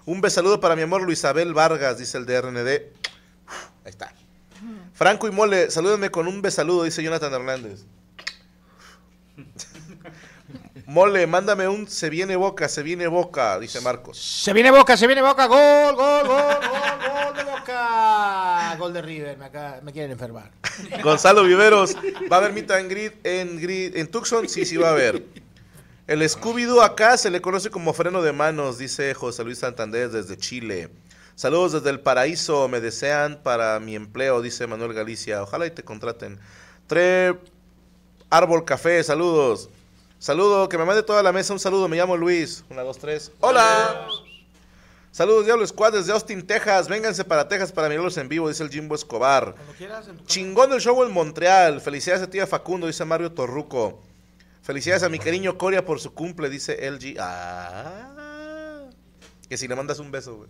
Un 0.06 0.22
besaludo 0.22 0.60
para 0.60 0.76
mi 0.76 0.84
amor 0.84 1.02
Luisabel 1.02 1.56
Vargas, 1.56 1.98
dice 1.98 2.20
el 2.20 2.28
de 2.28 2.40
RND. 2.40 2.68
Ahí 2.68 3.90
está. 3.90 4.14
Franco 4.98 5.28
y 5.28 5.32
Mole, 5.32 5.70
salúdenme 5.70 6.10
con 6.10 6.28
un 6.28 6.42
besaludo, 6.42 6.84
dice 6.84 7.04
Jonathan 7.04 7.32
Hernández. 7.32 7.86
Mole, 10.88 11.28
mándame 11.28 11.68
un 11.68 11.88
se 11.88 12.10
viene 12.10 12.36
boca, 12.36 12.68
se 12.68 12.82
viene 12.82 13.06
boca, 13.08 13.60
dice 13.60 13.80
Marcos. 13.82 14.18
Se 14.18 14.54
viene 14.54 14.72
Boca, 14.72 14.98
se 14.98 15.06
viene 15.06 15.22
Boca. 15.22 15.46
Gol, 15.46 15.96
gol, 15.96 16.26
gol, 16.28 16.28
gol, 16.28 17.26
gol 17.26 17.36
de 17.36 17.44
Boca. 17.44 18.76
Gol 18.80 18.94
de 18.94 19.02
River. 19.02 19.38
Me, 19.38 19.46
acá- 19.46 19.82
me 19.84 19.92
quieren 19.92 20.12
enfermar. 20.12 20.50
Gonzalo 21.04 21.44
Viveros, 21.44 21.96
¿va 22.32 22.38
a 22.38 22.40
haber 22.40 22.54
meet 22.54 22.72
and 22.72 22.90
greet 22.90 23.14
en, 23.24 23.60
en 24.00 24.08
Tucson? 24.08 24.48
Sí, 24.50 24.66
sí 24.66 24.78
va 24.78 24.88
a 24.90 24.92
haber. 24.94 25.24
El 26.08 26.22
Scooby-Doo 26.24 26.82
acá 26.82 27.18
se 27.18 27.30
le 27.30 27.42
conoce 27.42 27.70
como 27.70 27.94
freno 27.94 28.22
de 28.22 28.32
manos, 28.32 28.78
dice 28.78 29.14
José 29.14 29.44
Luis 29.44 29.60
Santander 29.60 30.10
desde 30.10 30.38
Chile. 30.38 30.90
Saludos 31.38 31.74
desde 31.74 31.92
el 31.92 32.00
paraíso, 32.00 32.68
me 32.68 32.82
desean 32.82 33.44
para 33.44 33.80
mi 33.80 33.96
empleo, 33.96 34.42
dice 34.42 34.66
Manuel 34.66 34.96
Galicia. 34.96 35.44
Ojalá 35.44 35.68
y 35.68 35.70
te 35.70 35.84
contraten. 35.84 36.40
Tre 36.88 37.38
Árbol 38.32 38.66
Café, 38.66 39.04
saludos. 39.04 39.70
Saludo, 40.18 40.68
que 40.68 40.80
me 40.80 40.86
mande 40.86 41.04
toda 41.04 41.22
la 41.22 41.32
mesa 41.32 41.54
un 41.54 41.60
saludo, 41.60 41.88
me 41.88 41.96
llamo 41.96 42.18
Luis. 42.18 42.66
Una, 42.72 42.82
dos, 42.82 42.98
tres. 42.98 43.32
¡Hola! 43.40 44.08
Saludos, 45.12 45.46
Diablo 45.46 45.68
Squad 45.68 45.94
desde 45.94 46.12
Austin, 46.12 46.42
Texas. 46.42 46.88
Vénganse 46.88 47.24
para 47.24 47.48
Texas 47.48 47.72
para 47.72 47.88
mirarlos 47.88 48.18
en 48.18 48.30
vivo, 48.30 48.50
dice 48.50 48.64
el 48.64 48.72
Jimbo 48.72 48.96
Escobar. 48.96 49.54
Quieras, 49.78 50.10
Chingón 50.26 50.74
el 50.74 50.82
show 50.82 51.04
en 51.04 51.12
Montreal. 51.12 51.82
Felicidades 51.82 52.24
a 52.24 52.30
tía 52.32 52.48
Facundo, 52.48 52.88
dice 52.88 53.06
Mario 53.06 53.32
Torruco. 53.32 54.02
Felicidades 54.64 55.04
a 55.04 55.10
mi 55.10 55.20
cariño 55.20 55.56
Coria 55.56 55.86
por 55.86 56.00
su 56.00 56.16
cumple, 56.16 56.50
dice 56.50 56.90
LG. 56.90 57.18
Ah. 57.20 58.90
Que 59.48 59.56
si 59.56 59.68
le 59.68 59.76
mandas 59.76 60.00
un 60.00 60.10
beso, 60.10 60.38
güey. 60.38 60.50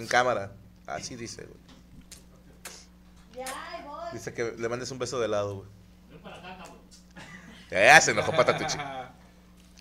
En 0.00 0.06
cámara. 0.06 0.52
Así 0.86 1.14
dice, 1.14 1.44
güey. 1.46 1.60
Dice 4.14 4.32
que 4.32 4.54
le 4.58 4.68
mandes 4.68 4.90
un 4.90 4.98
beso 4.98 5.20
de 5.20 5.28
lado, 5.28 5.56
güey. 5.56 5.68
Ya 7.70 8.00
se 8.00 8.12
enojó 8.12 8.32
Patatucci. 8.32 8.78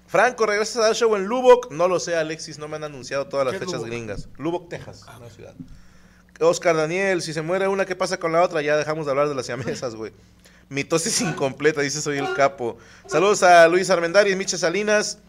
Franco, 0.08 0.46
¿regresas 0.46 0.78
a 0.78 0.82
dar 0.82 0.96
show 0.96 1.16
en 1.16 1.26
Lubbock? 1.26 1.72
No 1.72 1.88
lo 1.88 2.00
sé, 2.00 2.18
Alexis, 2.18 2.60
no 2.60 2.68
me 2.68 2.76
han 2.76 2.84
anunciado 2.84 3.28
todas 3.28 3.46
las 3.46 3.54
¿Qué 3.54 3.58
es 3.58 3.62
fechas 3.62 3.76
Lubbock? 3.76 3.88
gringas. 3.88 4.28
Lubbock, 4.38 4.70
Texas, 4.70 5.06
una 5.18 5.30
ciudad. 5.30 5.54
Oscar 6.42 6.76
Daniel, 6.76 7.22
si 7.22 7.34
se 7.34 7.42
muere 7.42 7.68
una, 7.68 7.86
¿qué 7.86 7.96
pasa 7.96 8.18
con 8.18 8.32
la 8.32 8.42
otra? 8.42 8.62
Ya 8.62 8.76
dejamos 8.76 9.06
de 9.06 9.12
hablar 9.12 9.30
de 9.30 9.36
las 9.36 9.46
siamesas, 9.46 9.96
güey. 9.96 10.12
Mitosis 10.68 11.22
incompleta, 11.22 11.82
dice 11.82 12.02
soy 12.02 12.18
el 12.18 12.34
capo. 12.34 12.78
Saludos 13.08 13.42
a 13.44 13.68
Luis 13.68 13.90
Armendariz, 13.90 14.36
Miche 14.36 14.58
Salinas 14.58 15.20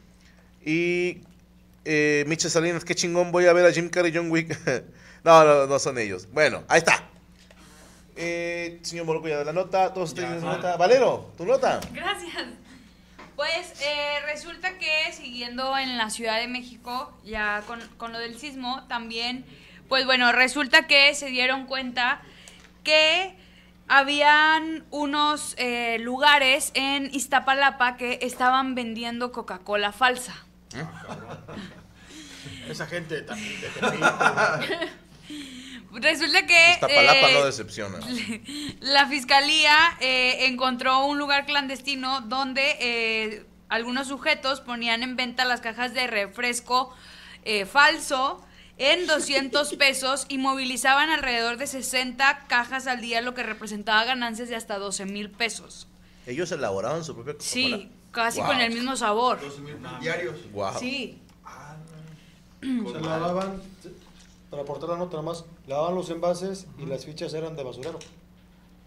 y 0.64 1.22
eh, 1.84 2.36
Salinas, 2.38 2.84
qué 2.84 2.94
chingón 2.94 3.32
voy 3.32 3.46
a 3.46 3.52
ver 3.52 3.66
a 3.66 3.72
Jim 3.72 3.88
Carrey 3.88 4.12
y 4.12 4.16
John 4.16 4.30
Wick. 4.30 4.58
no, 5.24 5.44
no, 5.44 5.66
no 5.66 5.78
son 5.78 5.98
ellos. 5.98 6.28
Bueno, 6.32 6.64
ahí 6.68 6.78
está. 6.78 7.04
Eh, 8.16 8.80
señor 8.82 9.06
Moroco, 9.06 9.28
ya 9.28 9.38
de 9.38 9.44
la 9.46 9.52
nota, 9.52 9.94
todos 9.94 10.14
tienen 10.14 10.40
su 10.40 10.46
nota. 10.46 10.76
Valero, 10.76 11.32
tu 11.36 11.44
nota. 11.46 11.80
Gracias. 11.92 12.46
Pues 13.36 13.80
eh, 13.80 14.20
resulta 14.26 14.76
que 14.76 15.12
siguiendo 15.12 15.78
en 15.78 15.96
la 15.96 16.10
Ciudad 16.10 16.38
de 16.38 16.46
México, 16.46 17.12
ya 17.24 17.62
con, 17.66 17.80
con 17.96 18.12
lo 18.12 18.18
del 18.18 18.38
sismo, 18.38 18.84
también, 18.88 19.46
pues 19.88 20.04
bueno, 20.04 20.30
resulta 20.32 20.86
que 20.86 21.14
se 21.14 21.26
dieron 21.28 21.64
cuenta 21.64 22.20
que 22.84 23.34
habían 23.88 24.84
unos 24.90 25.54
eh, 25.58 25.98
lugares 26.00 26.70
en 26.74 27.12
Iztapalapa 27.12 27.96
que 27.96 28.20
estaban 28.22 28.74
vendiendo 28.74 29.32
Coca-Cola 29.32 29.90
falsa. 29.90 30.44
Esa 32.68 32.86
gente 32.86 33.22
también 33.22 33.60
de 33.60 33.68
Resulta 35.92 36.46
que 36.46 36.72
Iztapalapa 36.74 37.30
eh, 37.30 37.34
no 37.34 37.44
decepciona. 37.44 37.98
la 38.80 39.06
fiscalía 39.08 39.76
eh, 40.00 40.46
encontró 40.46 41.04
un 41.04 41.18
lugar 41.18 41.46
clandestino 41.46 42.20
donde 42.20 42.76
eh, 42.80 43.46
algunos 43.68 44.08
sujetos 44.08 44.60
ponían 44.60 45.02
en 45.02 45.16
venta 45.16 45.44
las 45.44 45.60
cajas 45.60 45.92
de 45.92 46.06
refresco 46.06 46.94
eh, 47.44 47.64
falso 47.64 48.44
en 48.76 49.06
200 49.06 49.74
pesos 49.78 50.26
y 50.28 50.38
movilizaban 50.38 51.10
alrededor 51.10 51.56
de 51.56 51.66
60 51.66 52.46
cajas 52.48 52.86
al 52.86 53.00
día, 53.00 53.20
lo 53.20 53.34
que 53.34 53.42
representaba 53.42 54.04
ganancias 54.04 54.48
de 54.48 54.56
hasta 54.56 54.78
12 54.78 55.06
mil 55.06 55.30
pesos. 55.30 55.88
Ellos 56.26 56.52
elaboraban 56.52 57.02
su 57.04 57.14
propia 57.14 57.34
Coca-Cola. 57.34 57.76
Sí, 57.78 57.90
casi 58.12 58.38
Wow. 58.40 58.46
con 58.48 58.60
el 58.60 58.72
mismo 58.72 58.96
sabor. 58.96 59.38
diarios. 60.00 60.36
Wow. 60.52 60.78
Sí. 60.78 61.18
Se 62.60 63.00
lavaban, 63.00 63.60
para 64.50 64.62
aportar 64.62 64.90
la 64.90 64.96
nota 64.98 65.22
más, 65.22 65.44
lavaban 65.66 65.94
los 65.94 66.10
envases 66.10 66.66
y 66.78 66.86
las 66.86 67.04
fichas 67.06 67.32
eran 67.34 67.56
de 67.56 67.62
basurero. 67.64 67.98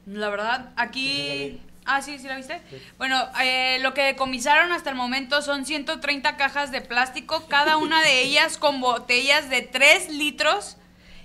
La 0.05 0.29
verdad, 0.29 0.73
aquí... 0.75 1.59
Ah, 1.86 2.01
sí, 2.01 2.17
¿sí 2.17 2.27
la 2.27 2.38
viste? 2.38 2.62
Bueno, 2.97 3.17
eh, 3.41 3.77
lo 3.81 3.93
que 3.93 4.03
decomisaron 4.03 4.71
hasta 4.71 4.89
el 4.89 4.95
momento 4.95 5.41
son 5.41 5.65
130 5.65 6.38
cajas 6.38 6.71
de 6.71 6.79
plástico, 6.81 7.45
cada 7.49 7.75
una 7.77 8.01
de 8.01 8.21
ellas 8.21 8.57
con 8.57 8.79
botellas 8.79 9.49
de 9.49 9.63
3 9.63 10.09
litros 10.12 10.77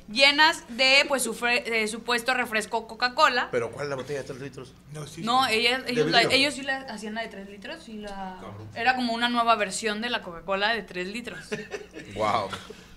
llenas 0.09 0.65
de, 0.69 1.05
pues, 1.09 1.23
su 1.23 1.35
fre- 1.35 1.65
de 1.65 1.87
supuesto 1.89 2.35
refresco 2.35 2.87
Coca-Cola. 2.87 3.49
Pero 3.51 3.71
¿cuál 3.71 3.85
es 3.87 3.91
la 3.91 3.97
botella 3.97 4.21
de 4.21 4.27
3 4.27 4.41
litros? 4.41 4.73
No, 4.93 5.07
sí. 5.07 5.23
No, 5.23 5.47
ellas, 5.47 5.83
ellos, 5.87 6.11
la- 6.11 6.23
ellos 6.23 6.55
sí 6.55 6.63
la 6.63 6.79
hacían 6.83 7.15
la 7.15 7.23
de 7.23 7.29
3 7.29 7.49
litros 7.51 7.89
y 7.89 7.99
la... 7.99 8.39
Era 8.75 8.97
como 8.97 9.13
una 9.13 9.29
nueva 9.29 9.55
versión 9.57 10.01
de 10.01 10.11
la 10.11 10.23
Coca-Cola 10.23 10.73
de 10.75 10.83
3 10.83 11.09
litros. 11.09 11.39
Wow. 12.15 12.49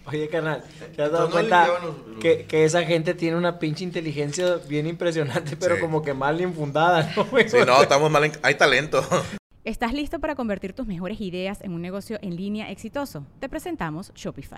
Oye, 0.06 0.28
carnal, 0.30 0.64
¿te 0.96 1.04
has 1.04 1.12
dado 1.12 1.26
no 1.26 1.32
cuenta 1.32 1.66
limpiaban 1.68 1.88
los- 1.88 2.08
los- 2.08 2.20
que, 2.20 2.46
que 2.46 2.66
esa 2.66 2.84
gente 2.84 3.14
tiene 3.14 3.38
una 3.38 3.60
pinche 3.60 3.84
inteligencia 3.84 4.56
bien 4.68 4.88
impresionante, 4.88 5.56
pero 5.58 5.76
Sí. 5.76 5.82
como 5.82 6.02
que 6.02 6.14
mal 6.16 6.42
infundada, 6.42 7.12
¿no? 7.16 7.26
Sí, 7.48 7.58
no, 7.68 7.82
estamos 7.84 8.10
mal. 8.10 8.24
en- 8.24 8.32
Hay 8.42 8.56
talento. 8.56 9.08
¿Estás 9.64 9.94
listo 9.94 10.20
para 10.20 10.34
convertir 10.34 10.74
tus 10.74 10.88
mejores 10.88 11.22
ideas 11.22 11.62
en 11.62 11.74
un 11.74 11.84
negocio 11.84 12.18
en 12.24 12.36
línea 12.36 12.72
exitoso? 12.72 13.28
Te 13.40 13.48
presentamos 13.48 14.12
Shopify. 14.16 14.58